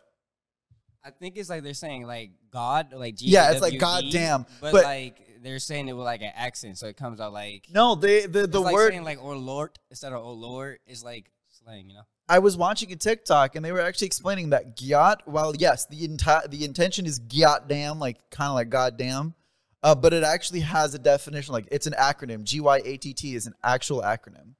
[1.04, 3.28] I think it's like they're saying like God, like G.
[3.28, 6.88] Yeah, it's like goddamn, but, but- like they're saying it with like an accent, so
[6.88, 10.12] it comes out like No, they the the like word saying like or Lord instead
[10.12, 12.02] of oh Lord is like slang, you know.
[12.28, 15.18] I was watching a TikTok and they were actually explaining that gyat.
[15.26, 19.36] While yes, the entire the intention is gyat damn, like kind of like goddamn,
[19.84, 21.54] uh, but it actually has a definition.
[21.54, 22.44] Like it's an acronym.
[22.44, 24.56] G Y A T T is an actual acronym.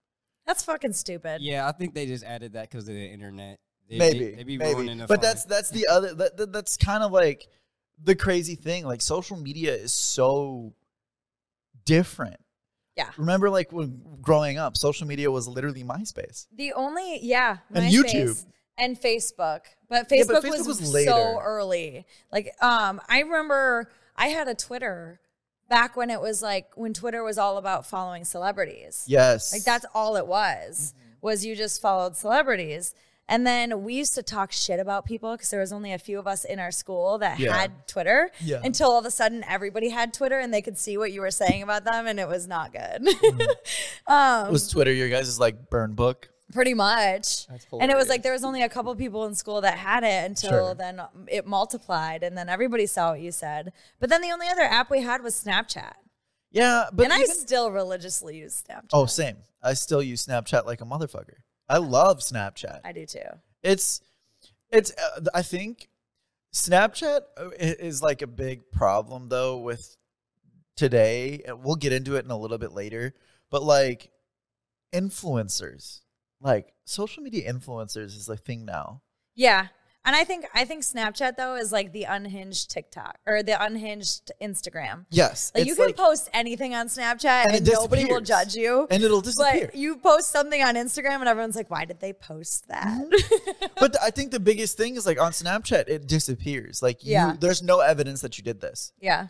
[0.46, 1.42] That's fucking stupid.
[1.42, 3.60] Yeah, I think they just added that because of the internet.
[3.90, 4.76] They, maybe, they, they be maybe.
[4.76, 5.22] ruining the But fun.
[5.22, 6.14] that's that's the other.
[6.14, 7.48] That, that- that's kind of like
[8.04, 8.86] the crazy thing.
[8.86, 10.74] Like social media is so
[11.86, 12.38] different.
[12.96, 13.10] Yeah.
[13.18, 16.48] Remember, like when growing up, social media was literally MySpace.
[16.56, 18.46] The only yeah, And MySpace YouTube.
[18.78, 22.06] and Facebook, but Yeah, Facebook, but Facebook was, was so early.
[22.32, 25.20] Like, um, I remember I had a Twitter
[25.70, 29.04] back when it was like when Twitter was all about following celebrities.
[29.08, 29.52] Yes.
[29.54, 30.94] Like that's all it was.
[30.98, 31.10] Mm-hmm.
[31.22, 32.94] Was you just followed celebrities.
[33.28, 36.20] And then we used to talk shit about people because there was only a few
[36.20, 37.58] of us in our school that Yeah.
[37.58, 38.30] had Twitter.
[38.40, 38.62] Yeah.
[38.64, 41.32] Until all of a sudden everybody had Twitter and they could see what you were
[41.32, 43.02] saying about them and it was not good.
[43.02, 43.42] Mm-hmm.
[44.14, 46.30] um, was Twitter your guys' like burn book?
[46.56, 47.46] Pretty much.
[47.80, 50.26] And it was like there was only a couple people in school that had it
[50.26, 50.74] until Sure.
[50.74, 53.74] then it multiplied and then everybody saw what you said.
[54.00, 55.94] But then the only other app we had was Snapchat.
[56.52, 58.90] Yeah, but and I still religiously use Snapchat.
[58.94, 59.36] oh, same.
[59.62, 61.36] I still use Snapchat like a motherfucker.
[61.68, 62.80] I love Snapchat.
[62.86, 63.20] I do too.
[63.62, 64.00] It's,
[64.70, 64.92] it's.
[64.92, 65.90] Uh, I think
[66.54, 69.98] Snapchat uh, is like a big problem though with
[70.78, 71.42] today.
[71.46, 73.14] And we'll get into it in a little bit later.
[73.50, 74.12] But like
[74.94, 76.02] influencers,
[76.42, 79.02] like social media influencers, is a thing now.
[79.36, 79.68] Yeah.
[80.08, 84.32] And I think I think Snapchat though is like the unhinged TikTok or the unhinged
[84.40, 85.06] Instagram.
[85.10, 88.86] Yes, Like you can like- post anything on Snapchat and, And nobody will judge you.
[88.92, 89.66] and it'll disappear.
[89.66, 92.86] but you post something on Instagram and everyone's like, why did they post that?
[92.86, 93.66] Mm-hmm.
[93.80, 96.84] but I think the biggest thing is like on Snapchat, it disappears.
[96.84, 97.36] Like you, Yeah.
[97.40, 98.92] there's no evidence that you did this.
[99.02, 99.30] yeah.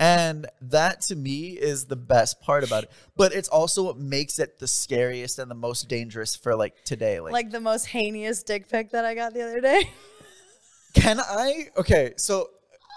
[0.00, 2.90] And that to me is the best part about it.
[3.16, 7.20] But it's also what makes it the scariest and the most dangerous for like today.
[7.20, 9.90] Like, Like the most heinous dick pic that I got the other day.
[10.94, 11.68] can I?
[11.76, 12.48] Okay, so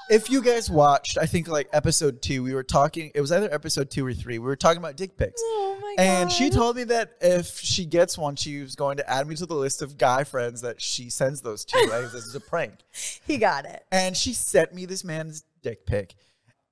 [0.10, 3.12] if you guys watched, I think like episode two, we were talking.
[3.14, 4.40] It was either episode two or three.
[4.40, 5.42] We were talking about dick pics.
[5.44, 6.04] Oh my god.
[6.04, 9.36] And she told me that if she gets one, she was going to add me
[9.36, 11.78] to the list of guy friends that she sends those to.
[11.90, 12.76] Like, this is a prank.
[13.28, 13.86] he got it.
[13.92, 16.16] And she sent me this man's dick pic.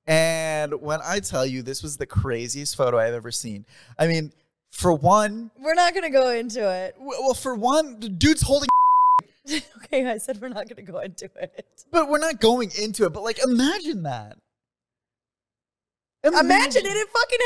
[0.06, 3.64] And when I tell you this was the craziest photo I've ever seen,
[3.98, 4.32] I mean,
[4.70, 6.94] for one, We're not gonna go into it.
[6.94, 8.68] w- well, for one, the dude's holding,
[9.84, 11.66] okay, I said we're not gonna go into it.
[11.90, 13.12] but we're not going into it.
[13.12, 14.38] But like, imagine that.
[16.24, 17.38] Imagine it, it fucking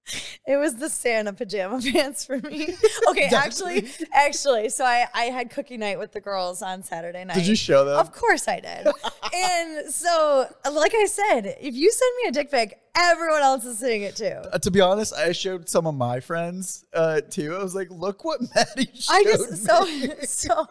[0.46, 2.68] It was the Santa pajama pants for me.
[3.08, 7.34] Okay, actually, actually, so I I had cookie night with the girls on Saturday night.
[7.34, 7.98] Did you show them?
[7.98, 8.86] Of course I did.
[9.34, 13.78] and so, like I said, if you send me a dick pic, everyone else is
[13.78, 14.40] seeing it too.
[14.52, 17.54] Uh, to be honest, I showed some of my friends uh, too.
[17.54, 20.10] I was like, look what Maddy showed I just so me.
[20.24, 20.66] so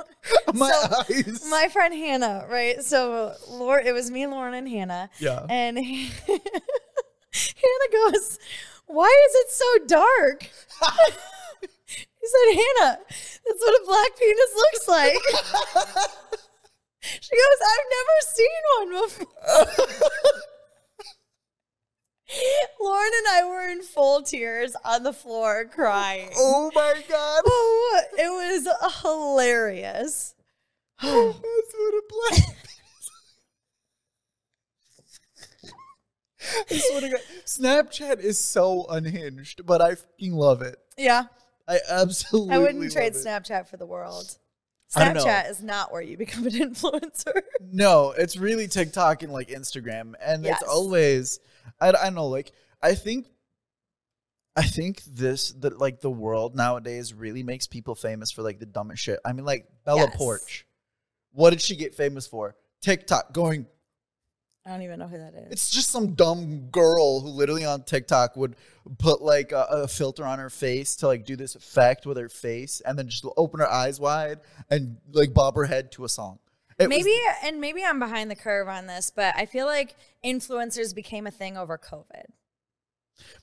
[0.54, 1.46] my so eyes.
[1.50, 2.82] my friend Hannah, right?
[2.84, 5.10] So Lauren, it was me, Lauren, and Hannah.
[5.20, 5.46] Yeah.
[5.50, 5.78] And
[6.28, 8.40] Hannah goes,
[8.88, 10.44] "Why is it so dark?"
[11.62, 15.22] he said, "Hannah, that's what a black penis looks like."
[17.22, 19.28] she goes, "I've never seen one before."
[22.80, 26.30] Lauren and I were in full tears on the floor crying.
[26.36, 27.44] oh my god.
[27.46, 28.68] Oh, it was
[29.02, 30.34] hilarious.
[31.02, 32.65] Oh, that's what a black.
[36.72, 40.78] I swear to God, Snapchat is so unhinged, but I fucking love it.
[40.98, 41.24] Yeah.
[41.68, 42.54] I absolutely.
[42.54, 43.26] I wouldn't trade it.
[43.26, 44.38] Snapchat for the world.
[44.96, 45.26] I don't know.
[45.26, 47.42] Snapchat is not where you become an influencer.
[47.72, 50.62] No, it's really TikTok and like Instagram, and Yes.
[50.62, 51.40] it's always.
[51.82, 53.26] I, I don't know, like I think.
[54.56, 58.66] I think this that like the world nowadays really makes people famous for like the
[58.66, 59.20] dumbest shit.
[59.26, 60.16] I mean, like Bella Yes.
[60.16, 60.64] Poarch.
[61.34, 62.56] What did she get famous for?
[62.82, 63.66] TikTok going
[64.66, 65.52] I don't even know who that is.
[65.52, 68.56] It's just some dumb girl who literally on TikTok would
[68.98, 72.30] put like a, a filter on her face to like do this effect with her
[72.30, 74.40] face and then just open her eyes wide
[74.72, 76.40] and like bob her head to a song.
[76.80, 79.96] It was- maybe and maybe I'm behind the curve on this, but I feel like
[80.24, 82.26] influencers became a thing over COVID.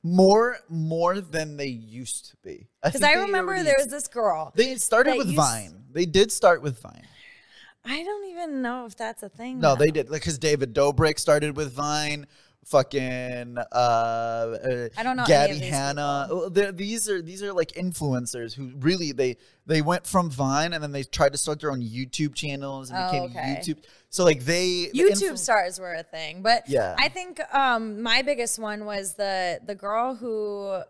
[0.02, 2.66] more more than they used to be.
[2.82, 4.52] Because think I remember already- there was this girl.
[4.56, 5.84] They started with used- Vine.
[5.92, 7.06] They did start with Vine.
[7.84, 9.58] I don't even know if that's a thing.
[9.60, 9.74] No, now.
[9.74, 10.10] they did.
[10.10, 12.26] Like, because David Dobrik started with Vine.
[12.64, 16.28] Fucking uh, uh I don't know Gabbie Hanna.
[16.72, 20.92] These are these are like influencers who really they they went from Vine and then
[20.92, 23.58] they tried to start their own YouTube channels and Oh, became okay.
[23.60, 23.82] YouTube.
[24.10, 26.94] So like they the YouTube influ- stars were a thing, but Yeah.
[26.96, 30.82] I think um, my biggest one was the the girl who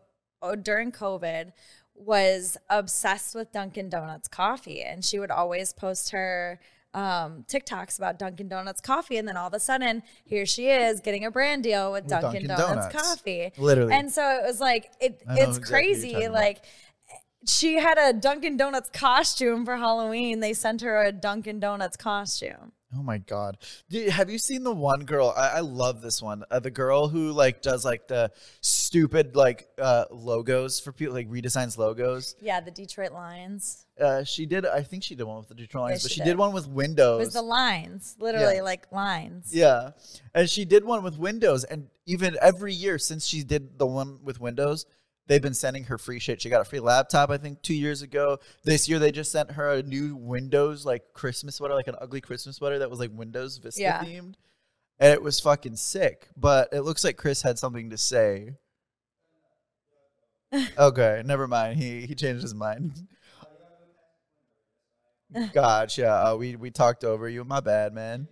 [0.42, 1.52] oh, during COVID
[1.94, 6.60] was obsessed with Dunkin' Donuts coffee, and she would always post her
[6.94, 11.00] um, TikToks about Dunkin' Donuts coffee, and then all of a sudden, here she is
[11.00, 12.94] getting a brand deal with, Dunkin', Dunkin' Donuts, Donuts.
[12.94, 13.94] coffee, Literally.
[13.94, 16.40] And so it was like it, it's exactly crazy, talking about.
[16.40, 16.64] like.
[17.44, 20.38] She had a Dunkin' Donuts costume for Halloween.
[20.38, 22.70] They sent her a Dunkin' Donuts costume.
[22.94, 23.56] Oh my god!
[23.88, 25.32] Dude, have you seen the one girl?
[25.34, 26.44] I, I love this one.
[26.50, 31.28] Uh, the girl who like does like the stupid like uh, logos for people, like
[31.30, 32.34] redesigns logos.
[32.40, 33.86] Yeah, the Detroit Lions.
[34.00, 34.66] Uh, she did.
[34.66, 36.30] I think she did one with the Detroit Lions, Yeah, but she she did.
[36.32, 37.24] did one with It Windows.
[37.26, 38.62] was the lines, literally Yeah.
[38.62, 39.50] like lines.
[39.54, 39.90] Yeah.
[40.34, 41.64] And she did one with Windows.
[41.64, 44.86] And even every year since she did the one with Windows,
[45.26, 46.40] they've been sending her free shit.
[46.42, 48.38] She got a free laptop, I think, two years ago.
[48.64, 52.20] This year they just sent her a new Windows like Christmas sweater, like an ugly
[52.20, 54.02] Christmas sweater that was like Windows Vista Yeah.
[54.04, 54.34] themed.
[54.98, 56.28] And it was fucking sick.
[56.36, 58.56] But it looks like Chris had something to say.
[60.78, 61.78] okay, never mind.
[61.78, 62.92] He he changed his mind.
[65.54, 66.08] Gotcha.
[66.10, 67.42] Uh, we we talked over you.
[67.44, 68.28] My bad, man.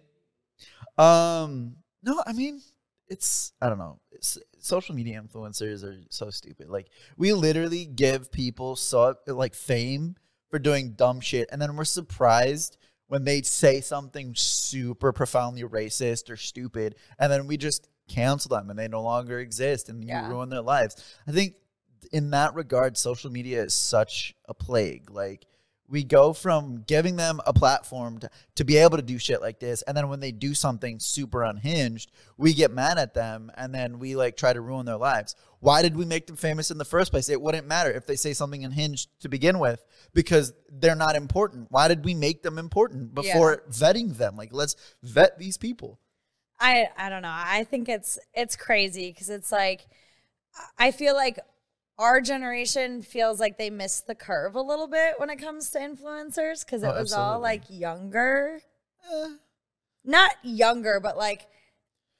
[0.98, 2.61] Um, no, I mean,
[3.09, 3.98] it's I don't know.
[4.12, 6.68] It's, social media influencers are so stupid.
[6.68, 10.16] Like we literally give people so like fame
[10.51, 12.77] for doing dumb shit, and then we're surprised
[13.09, 18.70] when they say something super profoundly racist or stupid, and then we just cancel them
[18.70, 20.27] and they no longer exist, and Yeah.
[20.27, 20.96] you ruin their lives.
[21.27, 21.55] I think
[22.12, 25.11] in that regard, social media is such a plague.
[25.11, 25.44] Like
[25.90, 29.59] we go from giving them a platform to, to be able to do shit like
[29.59, 33.74] this and then when they do something super unhinged we get mad at them and
[33.74, 35.35] then we like try to ruin their lives.
[35.59, 37.29] Why did we make them famous in the first place?
[37.29, 41.66] It wouldn't matter if they say something unhinged to begin with because they're not important.
[41.70, 44.37] Why did we make them important before vetting them?
[44.37, 45.98] Like let's vet these people.
[46.59, 47.33] I I don't know.
[47.33, 49.87] I think it's it's crazy because it's like
[50.79, 51.38] I feel like
[52.01, 55.79] our generation feels like they missed the curve a little bit when it comes to
[55.79, 58.61] influencers because it Oh, was all like younger,
[59.13, 59.29] Eh.
[60.05, 61.47] not younger, but like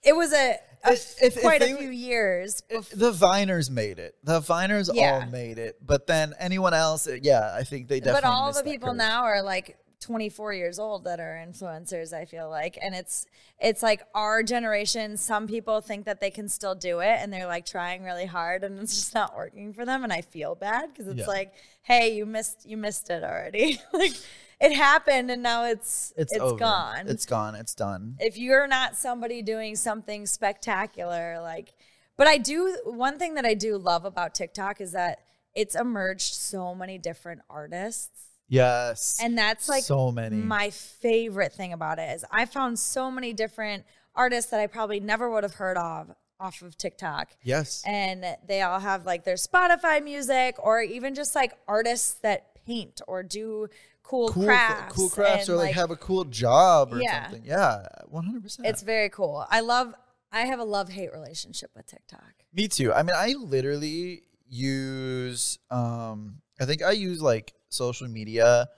[0.05, 2.63] it was a, a If- if- if quite they a few years.
[2.93, 7.65] the viners made it the viners all made it but then anyone else yeah i
[7.65, 8.97] think they definitely but all the people curve.
[8.97, 9.77] now are like
[10.11, 12.77] 24 years old that are influencers i feel like.
[12.83, 13.27] And it's
[13.61, 17.47] it's like our generation some people think that they can still do it and they're
[17.47, 20.91] like trying really hard and it's just not working for them and i feel bad
[20.93, 21.27] because it's Yeah.
[21.27, 23.79] like hey you missed you missed it already.
[23.93, 24.13] Like
[24.61, 26.57] it happened and now it's it's, it's over.
[26.59, 27.09] gone.
[27.09, 27.55] It's gone.
[27.55, 28.17] It's done.
[28.21, 31.73] If you're not somebody doing something spectacular like
[32.17, 35.21] but i do one thing that i do love about tiktok is that
[35.55, 41.73] it's emerged so many different artists yes and that's like so many my favorite thing
[41.73, 43.85] about it is I found so many different
[44.15, 47.29] artists that I probably never would have heard of off of TikTok.
[47.43, 52.55] yes And they all have like their Spotify music or even just like artists that
[52.67, 53.69] paint or do
[54.03, 54.95] cool, cool crafts.
[54.97, 57.29] cool crafts or like, have a cool job or Yeah.
[57.29, 59.47] something yeah 100% it's very cool.
[59.49, 59.95] I love
[60.33, 62.33] I have a love-hate relationship with TikTok.
[62.55, 62.93] Me too.
[62.93, 68.69] I mean, I literally use um I think I use like social media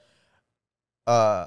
[1.06, 1.46] uh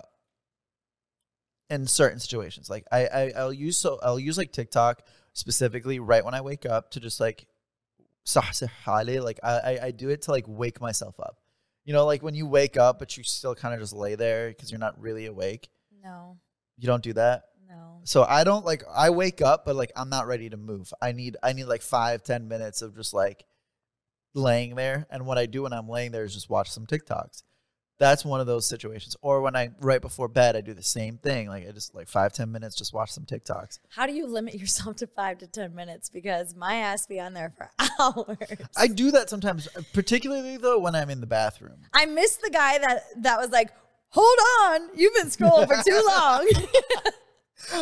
[1.69, 2.69] in certain situations.
[2.69, 5.01] Like I, I I'll use so I'll use like TikTok
[5.33, 7.47] specifically right when I wake up to just like
[9.19, 11.37] like I, I I do it to like wake myself up.
[11.83, 14.49] You know, like when you wake up but you still kind of just lay there
[14.49, 15.69] because you're not really awake.
[16.03, 16.37] No.
[16.77, 17.43] You don't do that?
[17.67, 18.01] No.
[18.03, 20.93] So I don't like I wake up, but like I'm not ready to move.
[21.01, 23.45] I need I need like five, ten minutes of just like
[24.35, 25.07] laying there.
[25.09, 27.43] And what I do when I'm laying there is just watch some TikToks.
[27.97, 29.15] That's one of those situations.
[29.21, 31.47] Or when I right before bed, I do the same thing.
[31.47, 33.79] Like I just like five, ten minutes, just watch some TikToks.
[33.89, 37.33] How do you limit yourself to 5 to 10 minutes because my ass be on
[37.33, 37.69] there for
[37.99, 38.37] hours.
[38.75, 41.77] I do that sometimes, particularly though when I'm in the bathroom.
[41.93, 43.69] I miss the guy that that was like,
[44.09, 46.47] "Hold on, you've been scrolling for too long."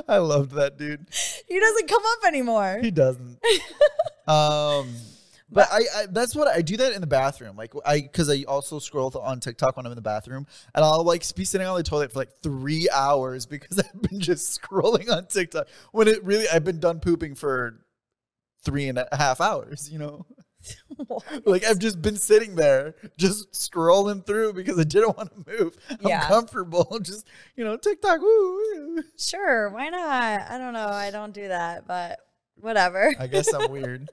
[0.08, 1.08] I loved that dude.
[1.48, 2.78] he doesn't come up anymore.
[2.84, 3.40] He doesn't.
[4.28, 4.94] um,
[5.54, 7.56] but I, I that's what I do that in the bathroom.
[7.56, 10.84] Like I because I also scroll th- on TikTok when I'm in the bathroom, and
[10.84, 14.62] I'll like be sitting on the toilet for like three hours because I've been just
[14.62, 15.68] scrolling on TikTok.
[15.92, 17.80] When it really I've been done pooping for
[18.64, 19.90] three and a half hours.
[19.92, 20.26] You know,
[21.46, 25.78] like I've just been sitting there just scrolling through because I didn't want to move.
[25.90, 26.28] I'm Yeah.
[26.28, 27.00] comfortable.
[27.04, 28.22] Just you know, TikTok.
[28.22, 28.26] Woo,
[28.96, 29.04] woo.
[29.18, 30.50] sure, why not?
[30.50, 30.88] I don't know.
[30.88, 32.20] I don't do that, but
[32.56, 33.14] whatever.
[33.20, 34.10] I guess I'm weird.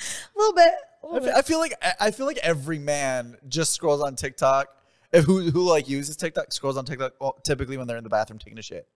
[0.00, 0.72] A little bit.
[1.02, 1.34] a I little feel, bit.
[1.36, 4.68] I feel like I- feel like every man just scrolls on TikTok.
[5.12, 8.10] If who who like uses TikTok scrolls on TikTok well, typically when they're in the
[8.10, 8.86] bathroom taking a shit.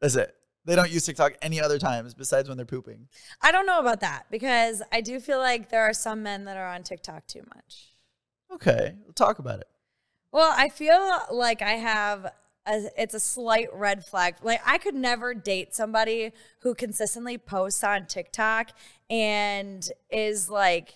[0.00, 0.34] That's it.
[0.64, 3.08] They don't use TikTok any other times besides when they're pooping.
[3.42, 6.56] I don't know about that because I do feel like there are some men that
[6.56, 7.92] are on TikTok too much.
[8.52, 9.68] Okay, we'll talk about it.
[10.30, 12.32] Well, I feel like I have
[12.66, 14.36] a, it's a slight red flag.
[14.42, 18.70] Like I could never date somebody who consistently posts on TikTok
[19.10, 20.94] and is like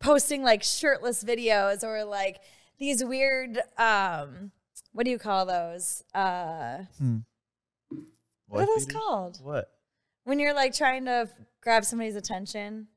[0.00, 2.40] posting like shirtless videos or like
[2.78, 4.50] these weird um
[4.92, 6.02] what do you call those?
[6.14, 6.84] Uh
[8.48, 9.00] what are those feeders?
[9.02, 9.38] called?
[9.42, 9.70] What?
[10.24, 11.28] When you're like trying to
[11.60, 12.88] grab somebody's attention.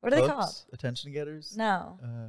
[0.00, 0.34] What are they Hooks?
[0.34, 0.54] called?
[0.72, 1.56] Attention getters.
[1.56, 1.98] No.
[2.02, 2.28] Uh,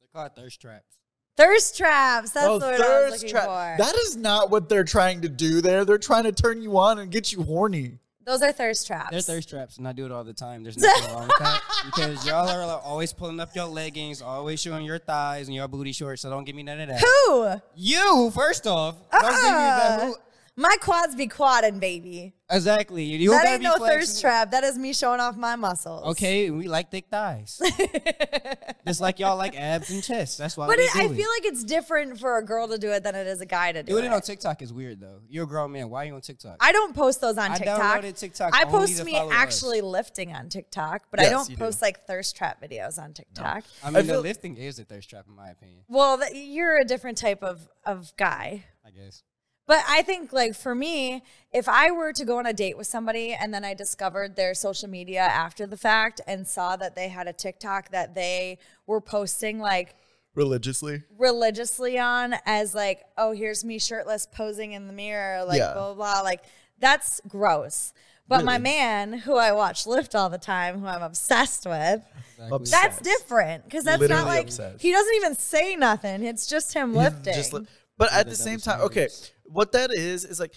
[0.00, 0.96] They call it thirst traps.
[1.36, 2.30] Thirst traps.
[2.30, 3.44] That's oh, the word I was thirst looking trap.
[3.44, 3.84] for.
[3.84, 5.84] That is not what they're trying to do there.
[5.84, 7.98] They're trying to turn you on and get you horny.
[8.26, 9.10] Those are thirst traps.
[9.12, 10.64] They're thirst traps, and I do it all the time.
[10.64, 14.60] There's nothing wrong with that because y'all are like, always pulling up your leggings, always
[14.60, 16.22] showing your thighs and your booty shorts.
[16.22, 17.00] So don't give me none of that.
[17.00, 17.60] Who?
[17.76, 20.00] You first off, don't give me that.
[20.00, 20.12] Uh,
[20.56, 22.32] my quads be quadding, baby.
[22.48, 23.02] Exactly.
[23.04, 23.98] You that ain't be no flexing.
[24.00, 24.50] thirst trap.
[24.52, 26.04] That is me showing off my muscles.
[26.12, 27.60] Okay, we like thick thighs.
[28.86, 30.36] Just like y'all like abs and chests.
[30.36, 31.08] That's why But we it, do I it.
[31.16, 33.72] feel like it's different for a girl to do it than it is a guy
[33.72, 33.92] to do it.
[33.94, 34.08] Doing it.
[34.08, 35.20] it on TikTok is weird though.
[35.28, 35.90] You're a grown man.
[35.90, 36.56] Why are you on TikTok?
[36.60, 37.80] I don't post those on I TikTok.
[38.02, 39.34] downloaded TikTok I post me follow us.
[39.36, 41.64] actually lifting on TikTok, but I don't you do.
[41.64, 43.64] post like thirst trap videos on TikTok.
[43.82, 45.80] I mean, I the lifting is a thirst trap in my opinion.
[45.88, 48.64] Well, th- you're a different type of of guy.
[48.86, 49.24] I guess.
[49.66, 52.86] But I think, like, for me, if I were to go on a date with
[52.86, 57.08] somebody and then I discovered their social media after the fact and saw that they
[57.08, 59.96] had a TikTok that they were posting, like,
[60.36, 61.02] religiously.
[61.18, 65.72] religiously on as like, oh, here's me shirtless posing in the mirror, like Yeah.
[65.72, 66.20] blah, blah, blah.
[66.22, 66.42] Like,
[66.78, 67.92] that's gross.
[68.28, 72.02] But my man, who I watch lift all the time, who I'm obsessed with,
[72.34, 72.56] Exactly.
[72.56, 72.82] Obsessed.
[72.82, 74.82] that's different because that's Literally not like obsessed.
[74.82, 76.22] he doesn't even say nothing.
[76.24, 77.34] It's just him lifting.
[77.34, 79.32] just li- but Yeah, at the the same time, okay, standards.
[79.48, 80.52] What that is is like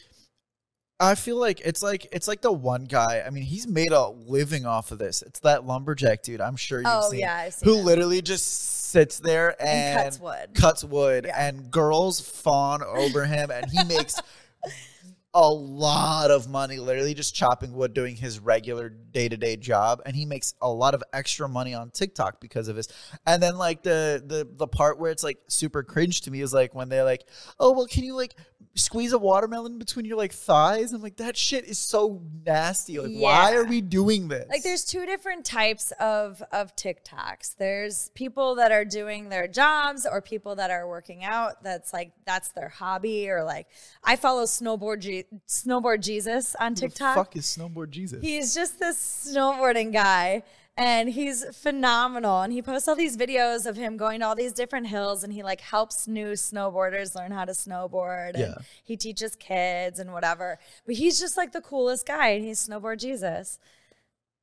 [1.02, 3.24] I feel like it's like it's like the one guy.
[3.26, 5.22] I mean, he's made a living off of this.
[5.22, 6.42] It's that lumberjack dude.
[6.42, 7.22] I'm sure you've Oh, seen.
[7.22, 8.46] yeah, I've seen who literally just
[8.90, 10.50] sits there and, And cuts wood.
[10.56, 11.48] cuts wood, Yeah.
[11.48, 14.20] and girls fawn over him, and he makes
[15.34, 20.26] a lot of money literally just chopping wood doing his regular day-to-day job and he
[20.26, 22.88] makes a lot of extra money on TikTok because of this.
[23.28, 26.52] And then like the the the part where it's like super cringe to me is
[26.52, 27.26] like when they're like,
[27.60, 28.34] "Oh, well can you like
[28.80, 33.00] squeeze a watermelon between your like thighs?" I'm like that shit is so nasty.
[33.00, 34.48] Like why are we doing this?
[34.50, 37.56] like there's two different types of of TikToks.
[37.58, 41.64] There's people that are doing their jobs or people that are working out.
[41.64, 43.68] That's like that's their hobby or like
[44.04, 47.16] I follow snowboard G- snowboard Jesus on Who the TikTok.
[47.16, 48.22] fuck is snowboard Jesus?
[48.22, 48.98] He's just this
[49.34, 50.44] snowboarding guy
[50.80, 52.42] and he's phenomenal.
[52.42, 55.34] And he posts all these videos of him going to all these different hills and
[55.34, 58.30] he like helps new snowboarders learn how to snowboard.
[58.36, 58.56] And Yeah.
[58.84, 60.58] he teaches kids and whatever.
[60.86, 63.60] But he's just like the coolest guy and he's snowboard Jesus.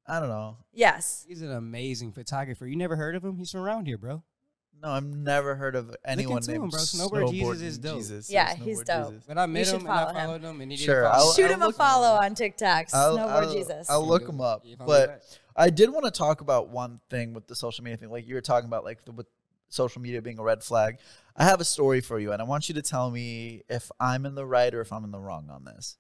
[0.07, 0.59] I don't know.
[0.73, 1.25] Yes.
[1.29, 2.67] He's an amazing photographer.
[2.67, 3.37] You never heard of him?
[3.39, 4.23] He's from around here, bro.
[4.83, 6.81] No, I've never heard of anyone into named him, bro.
[6.81, 7.97] Snowboard Jesus is dope.
[7.97, 9.09] Jesus or Yeah, he's Snowboard dope.
[9.13, 9.25] Jesus.
[9.27, 10.45] But I met him and I follow him.
[10.45, 11.25] him, and he did Sure, a follow.
[11.29, 12.87] I'll- Shoot I'll him a look- follow on TikTok.
[12.93, 13.91] I'll, snowboard I'll- Jesus.
[13.91, 14.65] I'll look him up.
[14.67, 15.23] You follow me But back?
[15.57, 18.11] I did want to talk about one thing with the social media thing.
[18.11, 19.27] Like you were talking about, like the, with
[19.69, 20.99] social media being a red flag.
[21.37, 24.27] I have a story for you, and I want you to tell me if I'm
[24.27, 25.97] in the right or if I'm in the wrong on this.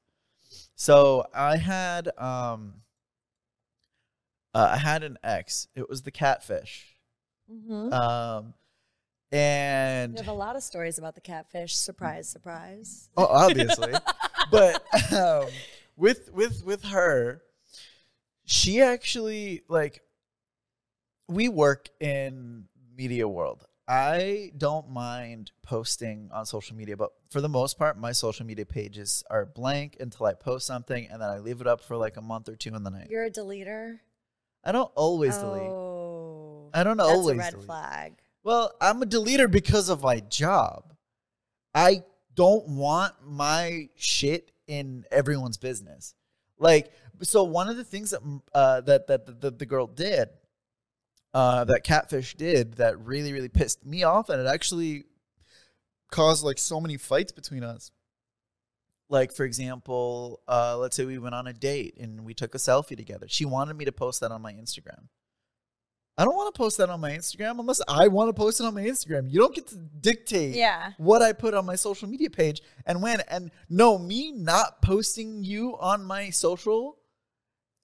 [0.74, 2.74] So I had um,
[4.54, 5.68] uh, I had an ex.
[5.74, 6.96] It was the catfish.
[7.50, 7.92] Mhm.
[7.92, 8.54] Um,
[9.32, 11.74] and You have a lot of stories about the catfish.
[11.76, 13.09] Surprise, surprise.
[13.16, 13.92] Oh, obviously.
[14.50, 14.82] but
[15.12, 15.46] um,
[15.96, 17.42] with with with her,
[18.47, 20.01] she actually like
[21.28, 22.64] we work in
[22.97, 23.66] media world.
[23.88, 28.66] I don't mind posting on social media, but for the most part, my social media
[28.66, 32.16] pages are blank until I post something, and then I leave it up for like
[32.16, 33.99] a month or two, and then I You're a deleter.
[34.64, 35.62] I don't always delete.
[35.62, 37.66] Oh, I don't that's always a red delete.
[37.66, 38.12] flag.
[38.42, 40.92] Well, I'm a deleter because of my job.
[41.72, 42.03] I
[42.34, 46.14] don't want my shit in everyone's business.
[46.59, 46.90] Like,
[47.23, 48.21] so one of the things that
[48.55, 50.29] uh, that that the, the, the girl did,
[51.35, 55.05] uh, that catfish did, that really really pissed me off, and it actually
[56.11, 57.91] caused like so many fights between us.
[59.09, 62.59] Like for example, uh, let's say we went on a date and we took a
[62.59, 63.27] selfie together.
[63.29, 65.09] She wanted me to post that on my Instagram.
[66.19, 68.64] I don't want to post that on my Instagram unless I want to post it
[68.64, 69.31] on my Instagram.
[69.31, 70.93] You don't get to dictate Yeah.
[70.97, 73.21] what I put on my social media page and when.
[73.29, 76.97] And no, me not posting you on my social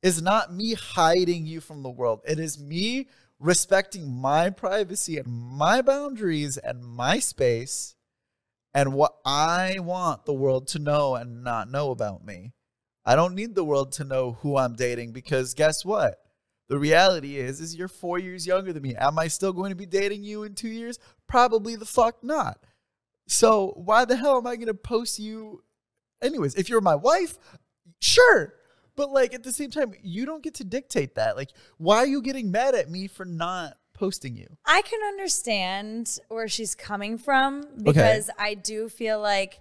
[0.02, 2.20] is not me hiding you from the world.
[2.26, 7.94] It is me respecting my privacy and my boundaries and my space
[8.74, 12.52] and what I want the world to know and not know about me.
[13.04, 16.18] I don't need the world to know who I'm dating because guess what?
[16.68, 18.94] The reality is is you're 4 years younger than me.
[18.94, 20.98] Am I still going to be dating you in 2 years?
[21.28, 22.64] Probably the fuck not.
[23.28, 25.62] So, why the hell am I going to post you
[26.22, 26.54] anyways?
[26.54, 27.38] If you're my wife,
[28.00, 28.54] sure.
[28.96, 31.36] But like at the same time, you don't get to dictate that.
[31.36, 34.48] Like why are you getting mad at me for not posting you?
[34.66, 39.60] I can understand where she's coming from because I do feel like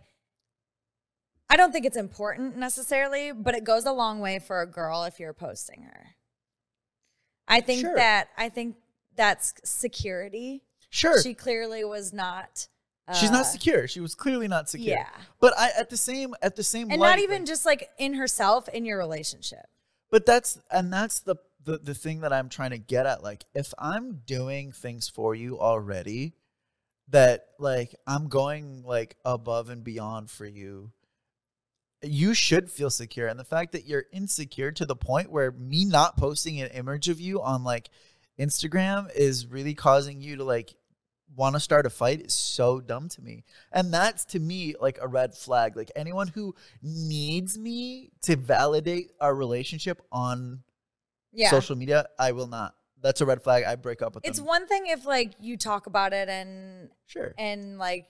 [1.49, 5.03] I don't think it's important necessarily, but it goes a long way for a girl
[5.03, 6.15] if you're posting her.
[7.47, 7.95] I think Sure.
[7.95, 8.77] that I think
[9.15, 10.63] that's security.
[10.89, 11.21] Sure.
[11.21, 12.67] She clearly was not.
[13.13, 13.87] She's uh, not secure.
[13.87, 14.97] She was clearly not secure.
[14.97, 15.07] Yeah.
[15.39, 18.67] But I at the same at the same and not even just like in herself
[18.69, 19.65] in your relationship.
[20.09, 23.23] But that's and that's the, the the thing that I'm trying to get at.
[23.23, 26.33] Like, if I'm doing things for you already,
[27.09, 30.91] that like I'm going like above and beyond for you,
[32.01, 33.27] you should feel secure.
[33.27, 37.09] And the fact that you're insecure to the point where me not posting an image
[37.09, 37.89] of you on like
[38.39, 40.75] Instagram is really causing you to like
[41.35, 43.43] want to start a fight is so dumb to me.
[43.71, 45.75] And that's to me like a red flag.
[45.77, 50.63] Like anyone who needs me to validate our relationship on
[51.31, 51.49] Yeah.
[51.49, 52.75] social media, I will not.
[53.01, 53.63] That's a red flag.
[53.63, 54.43] I break up with it's them.
[54.45, 57.33] It's one thing if like you talk about it and Sure.
[57.37, 58.07] and like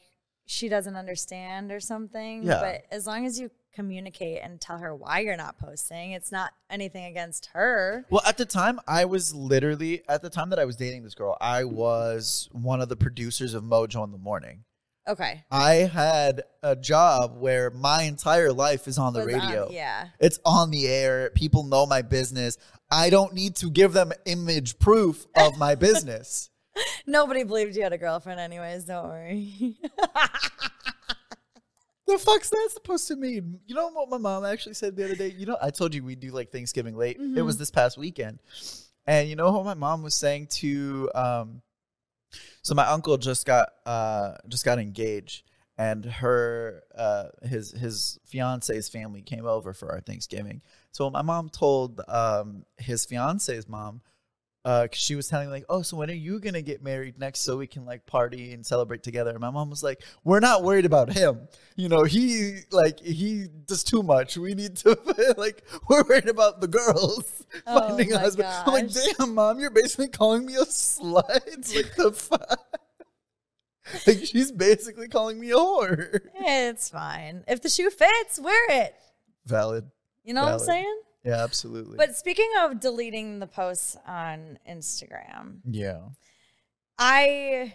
[0.47, 2.43] she doesn't understand or something.
[2.43, 2.59] Yeah.
[2.59, 6.11] But as long as you communicate and tell her why you're not posting.
[6.11, 8.05] It's not anything against her.
[8.09, 11.15] Well, at the time, I was literally at the time that I was dating this
[11.15, 14.63] girl, I was one of the producers of Mojo in the Morning.
[15.07, 15.43] Okay.
[15.49, 19.69] I had a job where my entire life is on the Was on- radio.
[19.72, 20.09] yeah.
[20.19, 21.32] It's on the air.
[21.34, 22.57] People know my business.
[22.91, 26.49] I don't need to give them image proof of my business.
[27.07, 28.84] Nobody believed you had a girlfriend, anyways.
[28.86, 29.76] Don't worry.
[32.12, 33.59] the fuck's that supposed to mean?
[33.66, 35.34] You know what my mom actually said the other day?
[35.38, 37.18] You know, I told you we do like Thanksgiving late.
[37.20, 38.39] It was this past weekend.
[39.05, 41.62] And you know what my mom was saying to um
[42.62, 45.43] so my uncle just got uh just got engaged
[45.78, 50.62] and her uh his his fiance's family came over for our Thanksgiving.
[50.91, 54.01] So my mom told um his fiance's mom
[54.64, 57.18] uh, cause she was telling me like, oh, so when are you gonna get married
[57.18, 59.32] next so we can like party and celebrate together?
[59.32, 61.47] And my mom was like, we're not worried about him.
[61.76, 64.38] You know, he like he does too much.
[64.38, 64.97] We need to
[65.38, 68.49] like we're worried about the girls Oh finding a husband.
[68.49, 71.26] I'm like, damn, mom, you're basically calling me a slut.
[71.28, 72.59] Like the fuck.
[74.05, 76.20] like she's basically calling me a whore.
[76.36, 77.43] it's fine.
[77.47, 78.95] If the shoe fits, wear it.
[79.47, 79.89] Valid.
[80.24, 81.01] You know what I'm saying?
[81.24, 81.97] Yeah, absolutely.
[81.97, 85.99] But speaking of deleting the posts on Instagram, yeah.
[86.97, 87.74] I,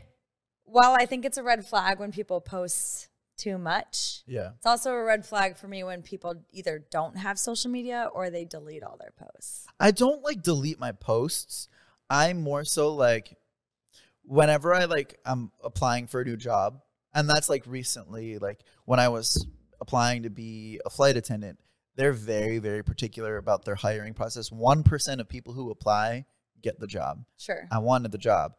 [0.65, 4.51] while I think it's a red flag when people post too much, Yeah.
[4.57, 8.31] it's also a red flag for me when people either don't have social media or
[8.31, 9.67] they delete all their posts.
[9.79, 11.69] I don't like delete my posts.
[12.09, 13.37] I'm more so like
[14.25, 16.81] whenever I like I'm applying for a new job,
[17.15, 19.47] and that's like recently, like when I was
[19.81, 21.59] applying to be a flight attendant,
[21.97, 24.53] they're very, very particular about their hiring process.
[24.53, 26.27] One percent of people who apply
[26.63, 27.25] get the job.
[27.39, 27.67] Sure.
[27.71, 28.53] I wanted the job.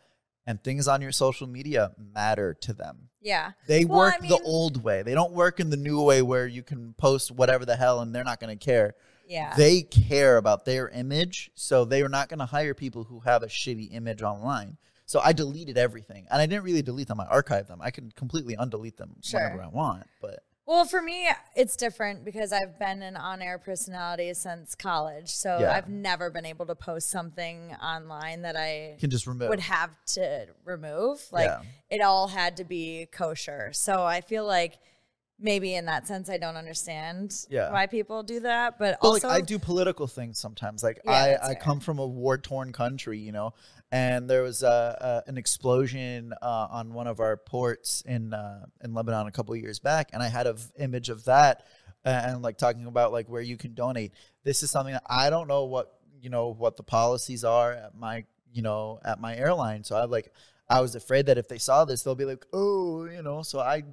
[0.46, 3.10] And things on your social media matter to them.
[3.20, 3.52] Yeah.
[3.68, 5.02] They Well, work I the old way.
[5.02, 8.16] They don't work in the new way where you can post whatever the hell and
[8.16, 8.96] they're not going to care
[9.28, 9.54] Yeah.
[9.58, 13.44] they care about their image, so they are not going to hire people who have
[13.44, 14.78] a shitty image online.
[15.06, 17.20] So I deleted everything, and I didn't really delete them.
[17.20, 17.82] I archived them.
[17.82, 19.42] I can completely undelete them Sure.
[19.42, 20.04] whenever I want.
[20.22, 25.30] But Well, for me, it's different because I've been an on air personality since college.
[25.30, 25.72] So Yeah.
[25.72, 29.48] I've never been able to post something online that I you can just remove.
[29.50, 31.26] would have to remove.
[31.32, 31.62] Like Yeah.
[31.90, 33.72] it all had to be kosher.
[33.72, 34.78] So I feel like
[35.40, 37.72] maybe in that sense, I don't understand Yeah.
[37.72, 38.78] why people do that.
[38.78, 40.84] But also, like I do political things sometimes.
[40.84, 43.54] Like I, I come from a war torn country, you know,
[43.92, 48.66] and there was a, a an explosion uh, on one of our ports in uh,
[48.84, 51.66] in Lebanon a couple of years back, and I had a v- image of that
[52.04, 54.14] and like talking about like where you can donate.
[54.44, 57.96] This is something that I don't know what you know what the policies are at
[57.96, 59.84] my you know at my airline.
[59.84, 60.32] So I like
[60.70, 63.42] I was afraid that if they saw this, they'll be like, oh, you know.
[63.42, 63.84] So I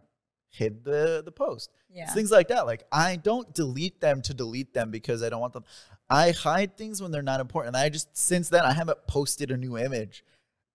[0.51, 1.71] hid the the post.
[1.93, 2.05] yeah.
[2.05, 2.67] It's things like that.
[2.67, 5.65] Like I don't delete them to delete them because I don't want them.
[6.11, 7.77] I hide things when they're not important.
[7.77, 10.25] I just since then I haven't posted a new image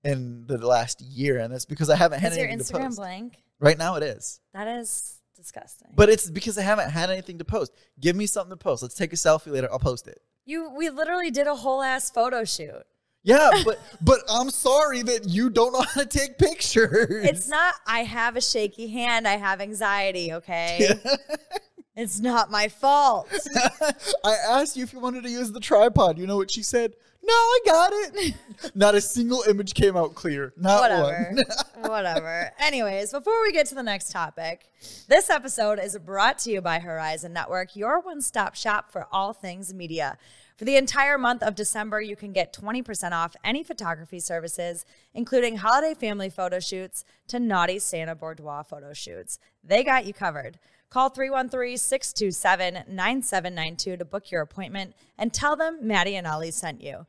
[0.04, 2.98] in the last year, and that's because I haven't had Is your anything to post.
[2.98, 3.38] blank?
[3.60, 5.90] Right now it is, That is disgusting.
[5.96, 7.74] but it's because I haven't had anything to post.
[8.00, 8.82] Give me something to post.
[8.82, 9.68] Let's take a selfie later.
[9.72, 10.22] I'll post it.
[10.46, 12.84] you, we literally did a whole ass photo shoot.
[13.24, 17.26] Yeah, but but I'm sorry that you don't know how to take pictures.
[17.26, 19.28] It's not, I have a shaky hand.
[19.28, 20.32] I have anxiety.
[20.34, 20.90] Okay.
[22.00, 23.28] It's not my fault.
[24.24, 26.18] I asked you if you wanted to use the tripod.
[26.18, 26.94] You know what she said?
[27.22, 28.36] No, I got it.
[28.76, 30.54] Not a single image came out clear.
[30.56, 31.36] Not Whatever.
[31.36, 31.44] one.
[31.90, 32.52] Whatever.
[32.58, 34.70] Anyways, before we get to the next topic,
[35.10, 39.34] this episode is brought to you by Horizon Network, your one stop shop for all
[39.34, 40.18] things media.
[40.60, 45.56] For the entire month of December, you can get 20% off any photography services, including
[45.56, 49.40] holiday family photo shoots to naughty Santa Boudoir photo shoots.
[49.64, 50.60] They got you covered.
[50.90, 56.84] Call 313 627 9792 to book your appointment and tell them Maddy and Ali sent
[56.84, 57.06] you.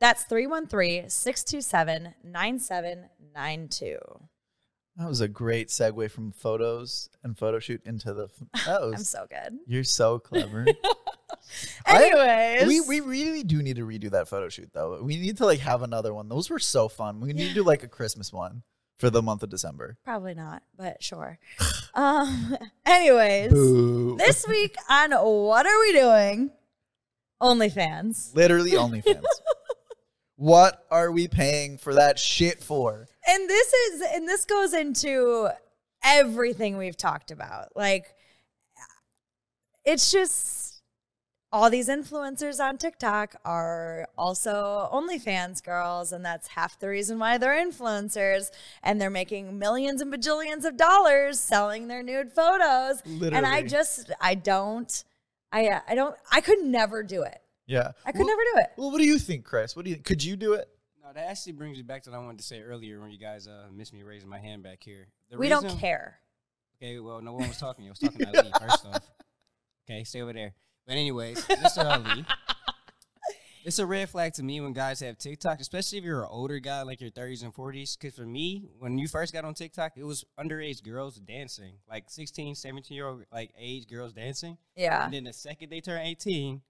[0.00, 3.98] That's 313 627 9792.
[4.98, 8.28] That was a great segue from photos and photo shoot into the.
[8.66, 8.94] That was.
[8.94, 9.58] I'm so good.
[9.66, 10.66] you're so clever.
[11.86, 15.00] I- Anyways, we we really do need to redo that photo shoot though.
[15.02, 16.28] We need to like have another one.
[16.28, 17.20] Those were so fun.
[17.20, 18.62] We need to do like a Christmas one
[18.98, 19.96] for the month of December.
[20.04, 21.38] probably not, but sure.
[21.94, 24.16] um, anyways, Boo.
[24.16, 26.50] this week on What Are We Doing?
[27.40, 28.34] OnlyFans.
[28.34, 29.22] Literally OnlyFans.
[30.36, 33.06] what are we paying for that shit for?
[33.28, 35.50] And this is, and this goes into
[36.02, 37.76] everything we've talked about.
[37.76, 38.14] Like,
[39.84, 40.82] it's just,
[41.52, 47.38] all these influencers on TikTok are also OnlyFans girls, and that's half the reason why
[47.38, 48.50] they're influencers.
[48.82, 53.02] And they're making millions and bajillions of dollars selling their nude photos.
[53.04, 55.04] And I just, I don't,
[55.52, 57.40] I, I don't, I could never do it.
[57.66, 57.92] Yeah.
[58.06, 58.70] I could well, never do it.
[58.78, 59.76] Well, what do you think, Chris?
[59.76, 60.68] What do you could you do it?
[61.14, 63.46] That actually brings me back to what I wanted to say earlier when you guys
[63.46, 65.08] uh, missed me raising my hand back here.
[65.30, 66.18] The We don't care.
[66.76, 67.86] Okay, well, no one was talking.
[67.86, 69.02] I was talking to Ali first off.
[69.88, 70.54] Okay, stay over there.
[70.86, 71.84] But anyways, Mr.
[71.84, 72.26] Ali,
[73.64, 76.58] it's a red flag to me when guys have TikTok, especially if you're an older
[76.58, 77.98] guy, like your 30s and 40s.
[77.98, 82.10] Because for me, when you first got on TikTok, it was underage girls dancing, like
[82.10, 84.58] 16, 17 year old like age girls dancing.
[84.76, 85.04] Yeah.
[85.04, 86.60] And then the second they turn 18,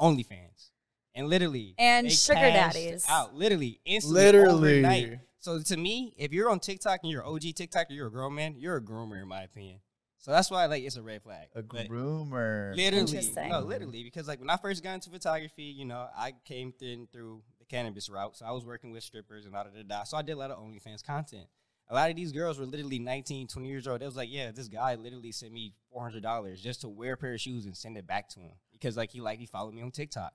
[0.00, 0.70] OnlyFans.
[1.16, 3.04] And literally, And sugar daddies.
[3.08, 4.78] Out literally, instantly, Literally.
[4.84, 5.20] overnight.
[5.40, 8.54] So to me, if you're on TikTok and you're OG TikTok, you're a grown man,
[8.58, 9.80] you're a groomer in my opinion.
[10.18, 11.46] So that's why like it's a red flag.
[11.54, 12.76] A But groomer.
[12.76, 16.72] literally, no, literally, because like when I first got into photography, you know, I came
[16.82, 19.82] in through the cannabis route, so I was working with strippers and da da da
[19.84, 20.02] da.
[20.04, 21.46] So I did a lot of OnlyFans content.
[21.88, 24.00] A lot of these girls were literally 19, 20 years old.
[24.00, 27.12] They was like, yeah, this guy literally sent me four hundred dollars just to wear
[27.12, 29.46] a pair of shoes and send it back to him because like he like he
[29.46, 30.32] followed me on TikTok,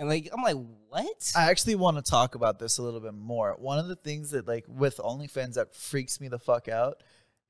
[0.00, 0.56] and like I'm like,
[0.88, 1.32] what?
[1.36, 3.54] I actually want to talk about this a little bit more.
[3.58, 7.02] One of the things that like with OnlyFans that freaks me the fuck out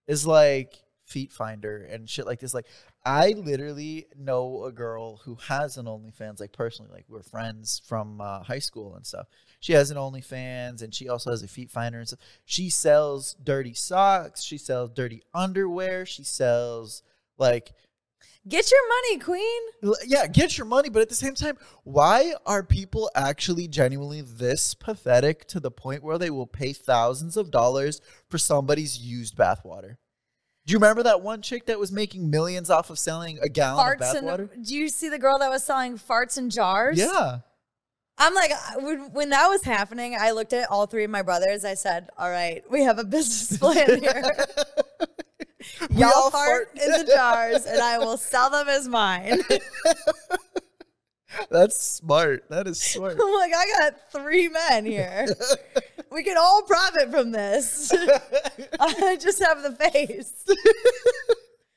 [0.09, 2.53] is like Feet Finder and shit like this.
[2.53, 2.67] Like
[3.07, 8.21] I literally know a girl who has an OnlyFans, like personally, like we're friends from
[8.21, 9.29] uh, high school and stuff.
[9.61, 12.21] She has an OnlyFans and she also has a Feet Finder and stuff.
[12.45, 14.43] She sells dirty socks.
[14.43, 16.05] She sells dirty underwear.
[16.05, 17.05] She sells
[17.39, 17.75] like
[18.49, 19.97] Get your money, queen.
[20.07, 24.75] Yeah, get your money, but at the same time, why are people actually genuinely this
[24.75, 29.97] pathetic to the point where they will pay thousands of dollars for somebody's used bathwater?
[30.67, 33.85] Do you remember that one chick that was making millions off of selling a gallon
[33.85, 34.67] Farts of bathwater?
[34.67, 36.99] do you see the girl that was selling farts in jars?
[36.99, 37.41] Yeah.
[38.17, 41.65] I'm like, when, when that was happening, I looked at all three of my brothers.
[41.65, 44.33] I said, "All right, we have a business plan here.
[45.91, 46.79] Y'all all fart fart.
[46.85, 49.41] in the jars, and I will sell them as mine."
[51.51, 52.49] That's smart.
[52.51, 53.13] That is smart.
[53.13, 55.27] I'm like, I got three men here.
[56.11, 57.93] We can all profit from this.
[58.81, 60.45] I just have the face.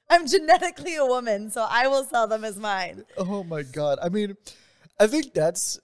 [0.09, 3.05] I'm genetically a woman, so I will sell them as mine.
[3.15, 3.99] Oh my god.
[4.01, 4.35] I mean,
[4.99, 5.79] I think that's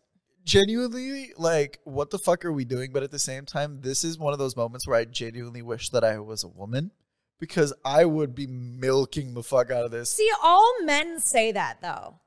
[0.46, 2.92] genuinely like what the fuck are we doing?
[2.92, 5.90] But at the same time, this is one of those moments where I genuinely wish
[5.90, 6.92] that I was a woman
[7.40, 10.10] because I would be milking the fuck out of this.
[10.10, 12.20] See, all men say that though.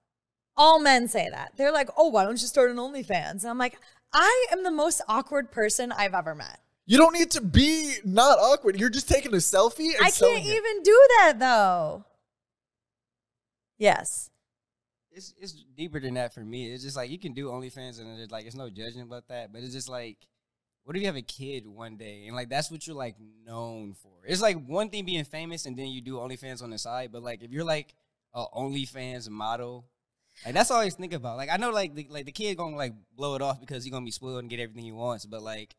[0.56, 1.52] All men say that.
[1.56, 3.78] They're like, "Oh, why don't you start an OnlyFans?" And I'm like,
[4.12, 6.60] I am the most awkward person I've ever met.
[6.84, 8.78] You don't need to be not awkward.
[8.78, 10.54] You're just taking a selfie and I can't it.
[10.54, 12.04] even do that though.
[13.78, 14.30] Yes.
[15.10, 16.72] it's it's deeper than that for me.
[16.72, 19.52] It's just like you can do OnlyFans and it's like it's no judging about that,
[19.52, 20.18] but it's just like,
[20.84, 23.16] what if you have a kid one day and like that's what you're like
[23.46, 24.10] known for?
[24.26, 27.22] It's like one thing being famous and then you do OnlyFans on the side, but
[27.22, 27.94] like if you're like
[28.34, 29.84] a OnlyFans model,
[30.44, 31.36] like that's all I always think about.
[31.36, 33.92] Like I know like the, like the kid gonna like blow it off because he's
[33.92, 35.76] gonna be spoiled and get everything he wants, but like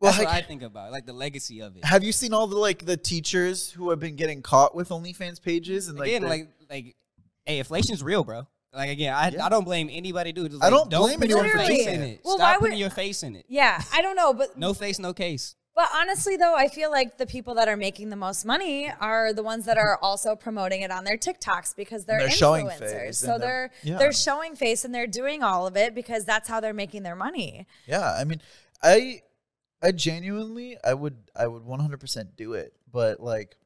[0.00, 1.84] Well, that's what I I think about, like the legacy of it.
[1.84, 5.42] Have you seen all the like the teachers who have been getting caught with OnlyFans
[5.42, 6.96] pages and like again, the- like like,
[7.44, 8.46] hey, inflation's real, bro.
[8.76, 9.46] Like again, I, Yeah.
[9.46, 10.50] I don't blame anybody, dude.
[10.52, 12.04] Just, I like, don't blame put anyone for face doing it.
[12.10, 12.20] it.
[12.24, 13.46] Well, Stop why putting would- your face in it.
[13.48, 15.54] Yeah, I don't know, but No face, no case.
[15.74, 19.34] But honestly, though, I feel like the people that are making the most money are
[19.34, 22.90] the ones that are also promoting it on their TikToks because they're, They're showing influencers.
[22.90, 23.98] face so they're they're- yeah.
[23.98, 27.16] they're showing face and they're doing all of it because that's how they're making their
[27.16, 27.66] money.
[27.86, 28.40] Yeah, I mean,
[28.82, 29.20] I
[29.82, 33.56] I genuinely I would I would 100% do it, but like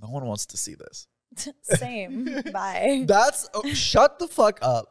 [0.00, 1.06] no one wants to see this.
[1.62, 2.42] Same.
[2.52, 3.04] Bye.
[3.06, 4.86] That's oh, shut the fuck up.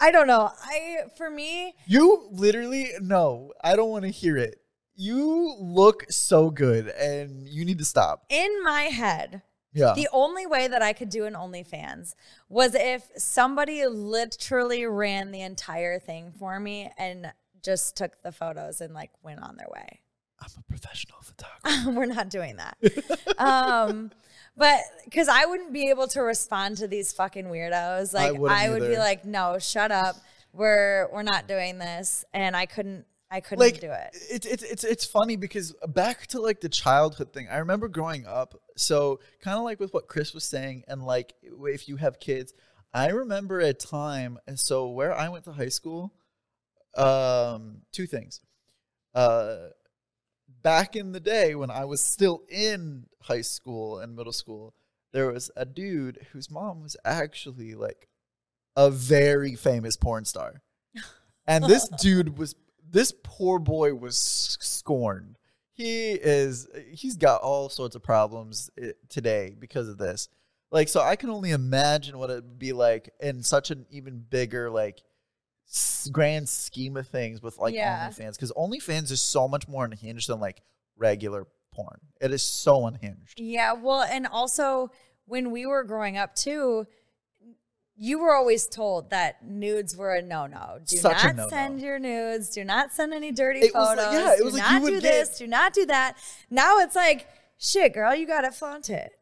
[0.00, 0.50] I don't know.
[0.62, 4.60] I for me, You literally no, I don't want to hear it.
[4.94, 8.24] You look so good and you need to stop.
[8.28, 9.42] in my head,
[9.72, 9.92] Yeah.
[9.94, 12.14] the only way that I could do an OnlyFans
[12.48, 17.32] was if somebody literally ran the entire thing for me and
[17.62, 20.00] just took the photos and like went on their way.
[20.40, 21.90] I'm a professional photographer.
[21.90, 22.76] we're not doing that.
[23.38, 24.10] um,
[24.56, 28.14] but because I wouldn't be able to respond to these fucking weirdos.
[28.14, 30.16] Like I, wouldn't would be like, no, shut up.
[30.52, 33.04] We're we're not doing this, and I couldn't.
[33.28, 34.16] I couldn't like do it.
[34.30, 37.48] It's it's it's it's funny because back to like the childhood thing.
[37.50, 38.54] I remember growing up.
[38.76, 42.54] So kind of like with what Chris was saying, and like if you have kids,
[42.94, 44.38] I remember a time.
[44.46, 46.14] And so where I went to high school,
[46.96, 48.40] um, two things.
[49.14, 49.68] Uh,
[50.66, 54.74] back in the day when I was still in high school and middle school,
[55.12, 58.08] there was a dude whose mom was actually like
[58.74, 60.62] a very famous porn star.
[61.46, 65.38] And this dude was this poor boy was scorned.
[65.70, 70.28] He is he's got all sorts of problems eh, today because of this.
[70.72, 74.68] Like so I can only imagine what it'd be like in such an even bigger
[74.68, 75.00] like
[76.12, 78.08] grand scheme of things with like Yeah.
[78.08, 80.62] OnlyFans because OnlyFans is so much more unhinged than like
[80.96, 81.98] regular porn.
[82.20, 83.38] It is so unhinged.
[83.38, 84.90] Yeah, well, and also
[85.26, 86.86] when we were growing up too,
[87.98, 90.78] you were always told that nudes were a no-no.
[90.86, 91.48] Do Such not no-no.
[91.48, 92.50] send your nudes.
[92.50, 94.04] Do not send any dirty It was photos.
[94.04, 95.38] like- yeah, it do like not you would do get- this.
[95.38, 96.16] Do not do that.
[96.50, 97.26] Now it's like,
[97.58, 99.12] shit, girl, you gotta flaunt it.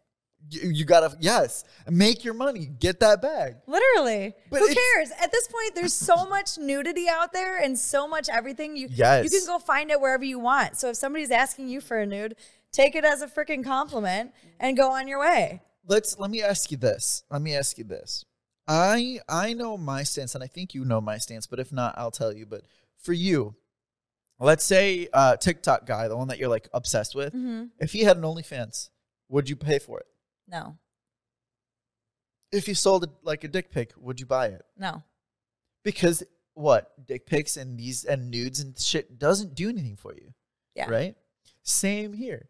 [0.51, 3.57] You, you gotta yes, make your money, get that bag.
[3.66, 4.34] Literally.
[4.51, 5.11] But Who cares?
[5.20, 8.76] At this point, there's so much nudity out there and so much everything.
[8.76, 9.24] You Yes.
[9.24, 10.76] you can go find it wherever you want.
[10.76, 12.36] So if somebody's asking you for a nude,
[12.72, 15.62] take it as a freaking compliment and go on your way.
[15.86, 17.24] let's let me ask you this.
[17.30, 18.24] Let me ask you this.
[18.68, 21.95] I I know my stance, and I think you know my stance, but if not,
[21.99, 22.47] I'll tell you.
[22.47, 22.62] But
[22.99, 23.55] for you,
[24.40, 27.64] let's say uh TikTok guy, the one that you're like obsessed with, Mm-hmm.
[27.78, 28.90] if he had an OnlyFans,
[29.28, 30.07] would you pay for it?
[30.49, 30.76] No,
[32.53, 34.62] If you sold it like a dick pic, would you buy it?
[34.76, 35.03] no.
[35.82, 36.22] Because
[36.55, 40.32] what dick pics and these and nudes and shit doesn't do anything for you,
[40.74, 40.88] Yeah.
[40.88, 41.14] right?
[41.62, 42.49] Same here.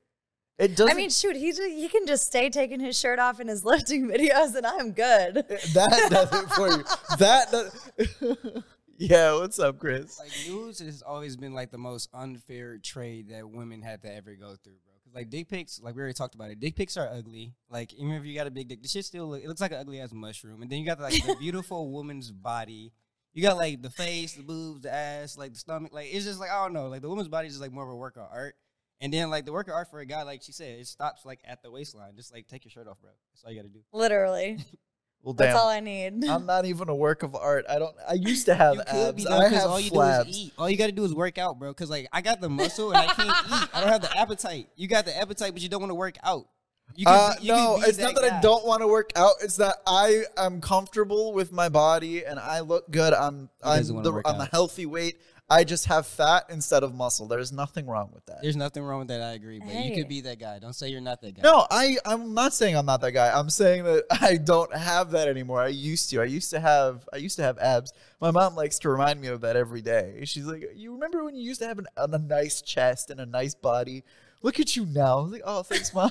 [0.56, 0.92] It doesn't.
[0.92, 3.64] I mean, shoot, he ju- he can just stay taking his shirt off in his
[3.72, 5.38] lifting videos, and I'm good.
[5.38, 6.84] Eh, that does it for you.
[7.18, 8.62] That does.
[8.98, 9.32] yeah.
[9.34, 10.16] What's up, Chris?
[10.20, 14.36] Like nudes has always been like the most unfair trade that women had to ever
[14.36, 14.93] go through, bro.
[15.14, 16.58] Like dick pics, like we already talked about it.
[16.58, 17.54] Dick pics are ugly.
[17.70, 19.70] Like even if you got a big dick, the shit still look, it looks like
[19.70, 20.60] an ugly ass mushroom.
[20.62, 22.92] And then you got like the beautiful woman's body.
[23.32, 25.92] You got like the face, the boobs, the ass, like the stomach.
[25.92, 26.88] Like it's just like I don't know.
[26.88, 28.56] Like the woman's body is just like more of a work of art.
[29.00, 31.24] And then like the work of art for a guy, like she said, it stops
[31.24, 32.16] like at the waistline.
[32.16, 33.10] Just like take your shirt off, bro.
[33.32, 33.80] That's all you got to do.
[33.92, 34.58] Literally,
[35.24, 35.56] Well, that's damn.
[35.56, 36.24] all I need.
[36.26, 37.64] I'm not even a work of art.
[37.68, 37.96] I don't.
[38.06, 39.12] I used to have you could abs.
[39.16, 40.24] be though, I 'cause have all you flabs.
[40.24, 40.52] do is eat.
[40.58, 41.70] All you got to do is work out, bro.
[41.70, 43.68] Because like I got the muscle and I can't eat.
[43.74, 44.68] I don't have the appetite.
[44.76, 46.46] You got the appetite, but you don't want to work out.
[46.94, 49.36] You Uh, you no, be it's not that I don't want to work out.
[49.42, 53.14] It's that I am comfortable with my body and I look good.
[53.14, 55.16] I'm I'm the, I'm a healthy weight.
[55.50, 57.28] I just have fat instead of muscle.
[57.28, 58.38] There's nothing wrong with that.
[58.40, 59.20] There's nothing wrong with that.
[59.20, 60.58] I agree, but you could be that guy.
[60.58, 61.42] Don't say you're not that guy.
[61.42, 63.30] No, I I'm not saying I'm not that guy.
[63.30, 65.60] I'm saying that I don't have that anymore.
[65.60, 66.22] I used to.
[66.22, 67.92] I used to have I used to have abs.
[68.20, 70.22] My mom likes to remind me of that every day.
[70.24, 73.26] She's like, "You remember when you used to have an, a nice chest and a
[73.26, 74.02] nice body?
[74.42, 76.10] Look at you now." I was like, "Oh, thanks, mom."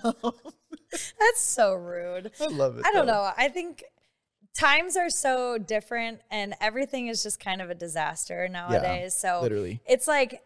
[0.92, 2.32] That's so rude.
[2.40, 2.86] I love it.
[2.86, 3.14] I don't though.
[3.14, 3.32] know.
[3.36, 3.84] I think
[4.54, 9.16] times are so different, and everything is just kind of a disaster nowadays.
[9.16, 9.82] so Literally.
[9.88, 10.44] it's like,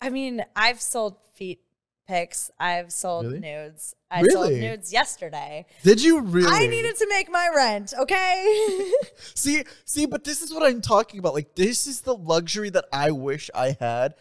[0.00, 1.60] I mean, I've sold feet
[2.06, 2.50] pics.
[2.60, 3.40] I've sold Really?
[3.40, 3.94] nudes.
[4.10, 5.64] I sold nudes yesterday.
[5.82, 6.46] Did you really?
[6.50, 7.94] I needed to make my rent.
[7.98, 8.92] Okay.
[9.34, 11.34] See, see, but this is what I'm talking about.
[11.34, 14.14] Like, this is the luxury that I wish I had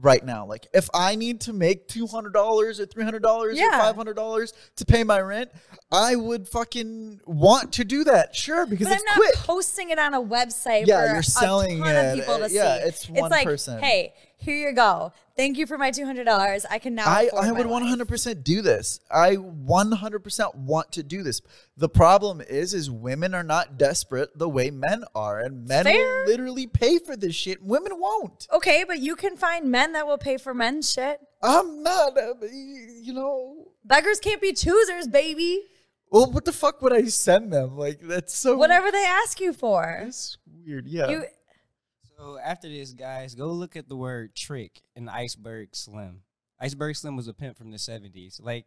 [0.00, 0.46] right now.
[0.46, 3.96] Like, if I need to make two hundred dollars or three hundred dollars or five
[3.96, 5.50] hundred dollars to pay my rent,
[5.92, 8.34] I would fucking want to do that.
[8.34, 9.34] Sure, because But it's I'm not quick.
[9.36, 11.98] posting it on a website Yeah, you're a selling ton it.
[12.10, 12.88] of people to Yeah, see.
[12.88, 13.80] it's one like, person.
[13.82, 14.12] hey,
[14.44, 15.12] here you go.
[15.36, 16.64] Thank you for my two hundred dollars.
[16.70, 17.06] I can now.
[17.06, 19.00] I, I would 100% do this.
[19.10, 21.40] I 100% want to do this.
[21.76, 25.94] The problem is, is women are not desperate the way men are, and men Fair.
[25.94, 27.62] will literally pay for this shit.
[27.62, 28.46] Women won't.
[28.52, 31.20] Okay, but you can find men that will pay for men's shit.
[31.42, 32.34] I'm not, uh,
[33.02, 33.72] you know.
[33.84, 35.64] Beggars can't be choosers, baby.
[36.10, 37.76] Well, what the fuck would I send them?
[37.76, 40.00] Like that's so Whatever they ask you for.
[40.04, 40.86] That's weird.
[40.86, 41.08] Yeah.
[41.08, 41.24] You
[42.16, 46.22] So after this, guys, go look at the word trick in Iceberg Slim.
[46.60, 48.40] Iceberg Slim was a pimp from the 70s.
[48.40, 48.66] Like,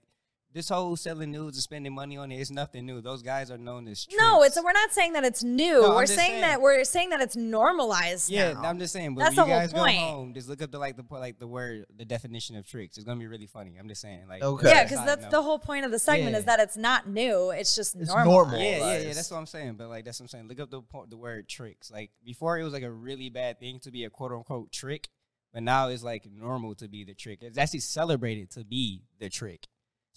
[0.57, 2.99] this whole selling nudes and spending money on it is nothing new.
[3.01, 4.19] Those guys are known as tricks.
[4.19, 5.81] no, it's we're not saying that it's new.
[5.81, 6.41] No, we're saying, saying.
[6.41, 8.63] that we're saying that it's normalized Yeah, now.
[8.63, 9.15] I'm just saying.
[9.15, 9.99] But That's when the you whole guys point.
[9.99, 12.97] go home, just look up the like the like the word, the definition of tricks.
[12.97, 13.75] It's gonna be really funny.
[13.79, 14.27] I'm just saying.
[14.27, 14.67] Like, Okay.
[14.69, 15.31] yeah, because that's note.
[15.31, 16.39] the whole point of the segment Yeah.
[16.39, 17.51] is that it's not new.
[17.51, 18.33] It's just It's normal.
[18.33, 18.59] normal.
[18.59, 19.13] Yeah, yeah, yeah.
[19.13, 19.75] That's what I'm saying.
[19.75, 20.47] But like, that's what I'm saying.
[20.47, 21.91] Look up the the word tricks.
[21.91, 25.09] Like before, it was like a really bad thing to be a quote unquote trick,
[25.53, 27.39] but now it's like normal to be the trick.
[27.41, 29.67] It's actually celebrated to be the trick.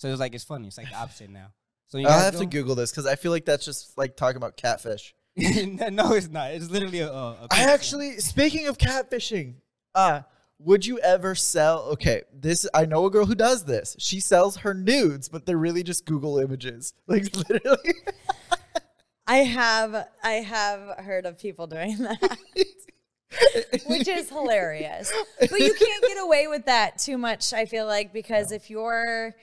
[0.01, 0.67] So it's like it's funny.
[0.67, 1.49] It's like the opposite now.
[1.89, 4.17] So you I'll guys have to Google this because I feel like that's just like
[4.17, 5.15] talking about catfish.
[5.37, 6.53] no, it's not.
[6.53, 7.13] It's literally a.
[7.13, 9.57] a, a I actually, speaking of catfishing,
[9.95, 10.23] uh,
[10.59, 11.83] would you ever sell?
[11.93, 13.95] Okay, this I know a girl who does this.
[13.99, 16.95] She sells her nudes, but they're really just Google images.
[17.07, 17.95] Like literally.
[19.27, 22.39] I have I have heard of people doing that.
[23.87, 25.13] Which is hilarious.
[25.39, 29.35] But you can't get away with that too much, I feel like, because if you're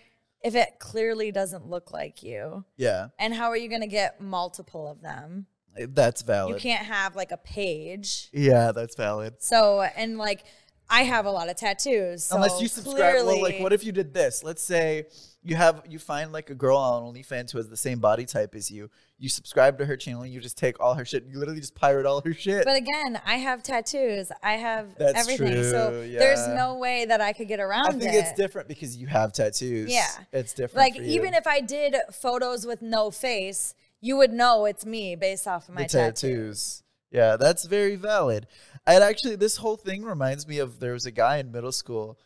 [0.43, 4.87] if it clearly doesn't look like you, yeah, and how are you gonna get multiple
[4.87, 5.47] of them?
[5.79, 6.55] That's valid.
[6.55, 8.29] You can't have like a page.
[8.33, 9.35] Yeah, that's valid.
[9.39, 10.43] So and like
[10.89, 12.25] I have a lot of tattoos.
[12.25, 13.15] So Unless you subscribe.
[13.25, 14.43] Well, like, what if you did this?
[14.43, 15.07] Let's say
[15.43, 18.55] you have you find like a girl on OnlyFans who has the same body type
[18.55, 18.89] as you.
[19.19, 20.21] You subscribe to her channel.
[20.21, 21.25] and You just take all her shit.
[21.25, 22.65] You literally just pirate all her shit.
[22.65, 24.31] But again, I have tattoos.
[24.43, 25.63] I have That's everything.
[25.63, 28.17] so true, there's no way that I could get around I think it.
[28.17, 29.91] it's different because you have tattoos.
[29.91, 30.07] Yeah.
[30.31, 30.77] it's different.
[30.77, 35.47] Like even if I did photos with no face, you would know it's me based
[35.47, 36.21] off of my tattoos.
[36.21, 36.83] tattoos.
[37.09, 38.47] Yeah, that's very valid.
[38.87, 42.17] And actually, this whole thing reminds me of there was a guy in middle school,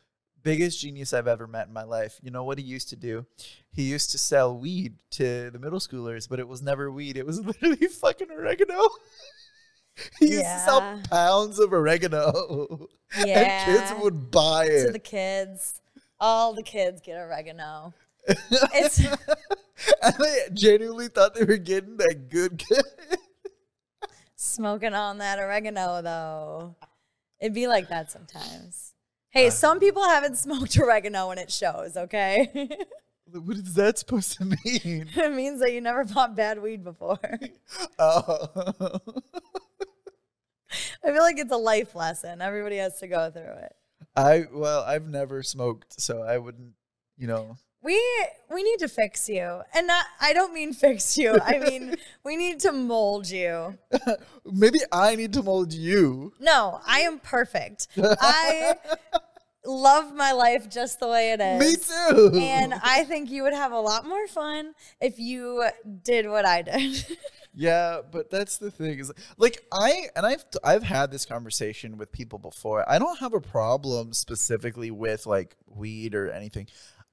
[0.43, 2.19] biggest genius I've ever met in my life.
[2.21, 3.25] You know what he used to do?
[3.71, 7.17] He used to sell weed to the middle schoolers, but it was never weed.
[7.17, 8.79] It was literally fucking oregano.
[10.19, 12.87] he used to sell pounds of oregano.
[13.25, 13.65] Yeah.
[13.67, 14.85] And kids would buy it.
[14.85, 15.81] to the kids.
[16.19, 17.93] All the kids get oregano.
[18.27, 22.63] It's and they genuinely thought they were getting that good.
[24.41, 26.75] Smoking on that oregano though.
[27.39, 28.93] It'd be like that sometimes.
[28.93, 29.39] Uh.
[29.39, 32.49] Hey, some people haven't smoked oregano and it shows, okay?
[33.31, 35.09] what is that supposed to mean?
[35.15, 37.19] it means that you never bought bad weed before.
[37.97, 38.99] Oh.
[41.03, 42.41] I feel like it's a life lesson.
[42.41, 43.75] Everybody has to go through it.
[44.15, 46.73] I well, I've never smoked, so I wouldn't,
[47.17, 47.57] you know.
[47.83, 47.99] We
[48.53, 49.61] we need to fix you.
[49.73, 51.37] And not I don't mean fix you.
[51.43, 53.77] I mean we need to mold you.
[54.45, 56.33] Maybe I need to mold you.
[56.39, 57.87] No, I am perfect.
[57.97, 58.75] I
[59.65, 61.59] love my life just the way it is.
[61.59, 62.31] Me too.
[62.39, 65.65] And I think you would have a lot more fun if you
[66.03, 67.17] did what I did.
[67.53, 72.11] yeah, but that's the thing is like I and I've I've had this conversation with
[72.11, 72.87] people before.
[72.87, 76.67] I don't have a problem specifically with like weed or anything.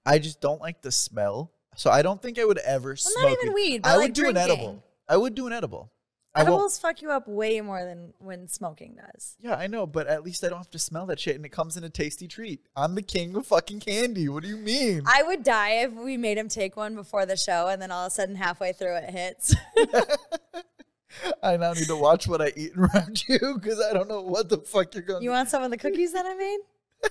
[0.09, 1.53] I just don't like the smell.
[1.77, 4.29] So I don't think I would ever smoke not even weed, I like would do
[4.29, 4.83] an edible.
[5.09, 5.93] I would do an edible.
[6.35, 9.37] Edibles fuck you up way more than when smoking does.
[9.41, 11.49] yeah, I know, but at least I don't have to smell that shit and it
[11.51, 12.61] comes in a tasty treat.
[12.77, 14.29] I'm the king of fucking candy.
[14.29, 15.03] What do you mean?
[15.07, 18.07] I would die if we made him take one before the show and then all
[18.07, 19.55] of a sudden halfway through it hits.
[21.43, 24.49] I now need to watch what I eat around you because I don't know what
[24.49, 25.21] the fuck you're going.
[25.21, 26.59] To You want some of the cookies that I made?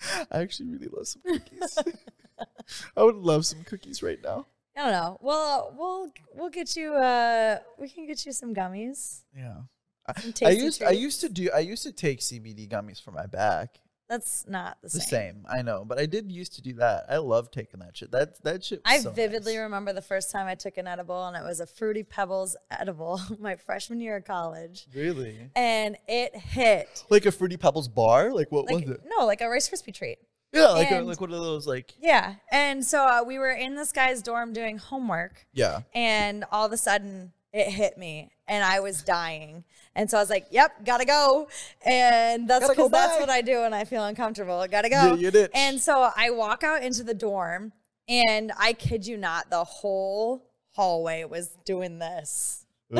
[0.30, 1.78] I actually really love some cookies.
[2.96, 4.46] I would love some cookies right now.
[4.76, 5.18] I don't know.
[5.20, 6.94] Well, we'll we'll get you.
[6.94, 9.22] Uh, we can get you some gummies.
[9.36, 9.62] Yeah.
[10.06, 13.10] I, Some I used I used to do I used to take CBD gummies for
[13.12, 13.80] my back.
[14.10, 14.98] That's not the, same.
[14.98, 15.34] The same.
[15.34, 15.46] same.
[15.48, 17.04] I know, but I did used to do that.
[17.08, 18.10] I love taking that shit.
[18.10, 18.80] That that shit.
[18.84, 19.62] Was I so vividly nice.
[19.62, 23.20] remember the first time I took an edible, and it was a Fruity Pebbles edible,
[23.38, 27.04] my freshman year of college, really and it hit.
[27.08, 28.32] like a fruity pebbles bar.
[28.32, 29.02] Like what Like was it?
[29.06, 30.18] no, like a Rice Krispie treat.
[30.52, 33.76] Yeah, like a, like one of those like Yeah, and so uh, we were in
[33.76, 35.82] this guy's dorm doing homework, yeah.
[35.94, 39.64] and all of a sudden it hit me, and I was dying.
[39.94, 41.48] And so I was like, "Yep, gotta go,"
[41.84, 44.64] and that's go, that's what I do when I feel uncomfortable.
[44.70, 44.96] Gotta go.
[44.96, 45.50] Yeah, you did.
[45.54, 47.72] And so I walk out into the dorm,
[48.08, 52.66] and I kid you not, the whole hallway was doing this.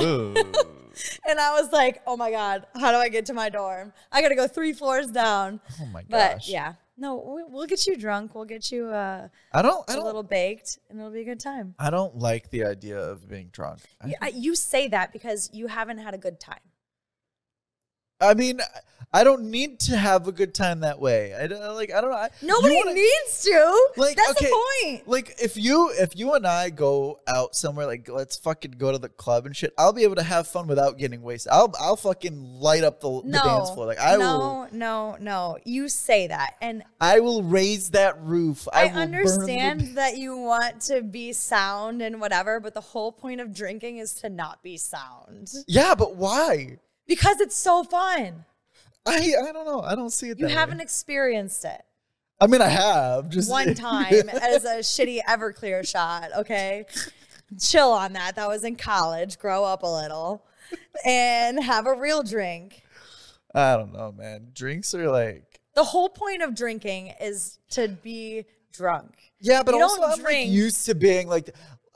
[1.26, 3.92] And I was like, oh my God, how do I get to my dorm?
[4.12, 5.60] I got to go three floors down.
[5.80, 6.08] oh my gosh.
[6.10, 8.34] But yeah, no, we- we'll get you drunk.
[8.34, 9.82] We'll get you uh, I don't.
[9.88, 10.04] I a don't.
[10.04, 11.74] little baked, and it'll be a good time.
[11.78, 13.80] I don't like the idea of being drunk.
[14.00, 16.60] I, You, I- you say that because you haven't had a good time.
[18.20, 18.60] I mean,
[19.12, 21.34] I don't need to have a good time that way.
[21.34, 21.92] I don't like.
[21.92, 22.16] I don't know.
[22.16, 23.88] I, Nobody wanna- needs to.
[23.96, 25.08] Like, That's okay, the point.
[25.08, 28.98] Like if you if you and I go out somewhere like let's fucking go to
[28.98, 31.50] the club and shit, I'll be able to have fun without getting wasted.
[31.50, 33.86] I'll I'll fucking light up the, the dance floor.
[33.86, 35.58] Like I will no, no, no.
[35.64, 38.68] You say that, and I will raise that roof.
[38.72, 43.40] I, I, understand that you want to be sound and whatever, but the whole point
[43.40, 46.78] of drinking is to not be sound Yeah, but why?
[47.10, 48.44] Because it's so fun.
[49.04, 49.82] I I don't know.
[49.82, 50.38] I don't see it.
[50.38, 50.84] You haven't Way.
[50.84, 51.82] experienced it
[52.40, 56.30] I mean, I have just one time as a shitty Everclear shot.
[56.38, 56.86] Okay,
[57.60, 58.36] chill on that.
[58.36, 59.38] That was in college.
[59.38, 60.44] Grow up a little
[61.04, 62.82] and have a real drink.
[63.54, 64.52] I don't know, man.
[64.54, 69.12] Drinks are like The whole point of drinking is to be drunk.
[69.40, 71.50] Yeah, but You also don't I'm like drink- used to being like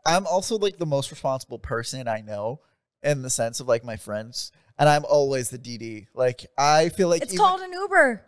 [0.04, 2.60] I'm also like the most responsible person I know
[3.02, 4.50] in the sense of like my friends.
[4.78, 6.06] And I'm always the DD.
[6.14, 8.24] Like I feel like It's even- called an Uber.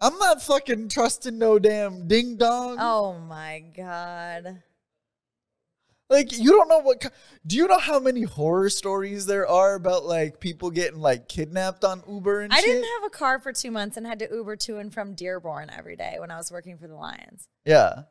[0.00, 2.76] I'm not fucking trusting no damn ding dong.
[2.78, 4.62] Oh my god.
[6.08, 7.04] Like you don't know what
[7.46, 11.82] do you know how many horror stories there are about like people getting like kidnapped
[11.84, 12.66] on Uber and I shit?
[12.66, 15.68] didn't have a car for two months and had to Uber to and from Dearborn
[15.76, 18.02] every day when I was working for the Lions yeah.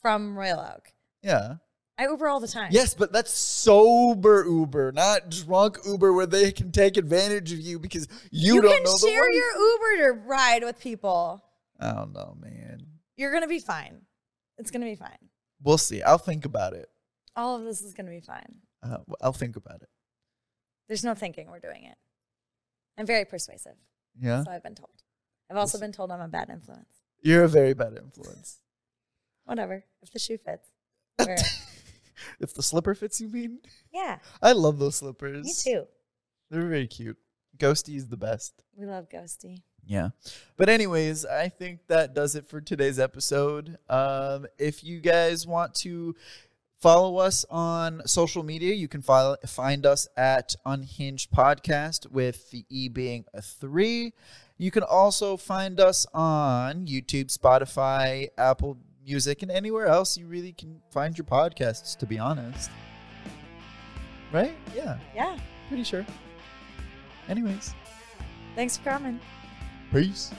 [0.00, 0.92] from Royal Oak.
[1.22, 1.56] Yeah.
[1.98, 2.68] I Uber all the time.
[2.72, 7.78] Yes, but that's sober Uber, not drunk Uber where they can take advantage of you
[7.78, 9.36] because you, you don't can know the share words.
[9.36, 11.44] your Uber to ride with people.
[11.78, 12.86] I don't know, man.
[13.16, 14.00] You're gonna be fine.
[14.58, 15.18] It's gonna be fine.
[15.62, 16.02] We'll see.
[16.02, 16.88] I'll think about it.
[17.36, 18.56] All of this is gonna be fine.
[18.82, 19.88] Uh, I'll think about it.
[20.88, 21.48] There's no thinking.
[21.50, 21.96] We're doing it.
[22.98, 23.76] I'm very persuasive.
[24.20, 24.90] Yeah, So I've been told.
[25.50, 26.88] I've also been told I'm a bad influence.
[27.22, 28.60] you're a very bad influence.
[29.44, 29.84] Whatever.
[30.02, 30.68] If the shoe fits.
[32.40, 33.58] if the slipper fits, you mean?
[33.92, 34.18] yeah.
[34.40, 35.44] I love those slippers.
[35.44, 35.86] Me too.
[36.50, 37.16] They're very cute.
[37.58, 38.62] Ghosty is the best.
[38.76, 39.62] We love Ghosty.
[39.84, 40.10] Yeah.
[40.56, 43.78] But anyways, I think that does it for today's episode.
[43.88, 46.14] Um, if you guys want to
[46.80, 52.64] follow us on social media, you can follow, find us at Unhinged Podcast with the
[52.68, 54.12] E being a three.
[54.58, 60.52] You can also find us on YouTube, Spotify, Apple Music, and anywhere else you really
[60.52, 62.70] can find your podcasts, to be honest.
[64.32, 64.54] Right?
[64.74, 65.36] Yeah, Yeah.
[65.68, 66.06] pretty sure.
[67.28, 67.74] Anyways,
[68.54, 69.20] Thanks for coming.
[69.92, 70.30] peace.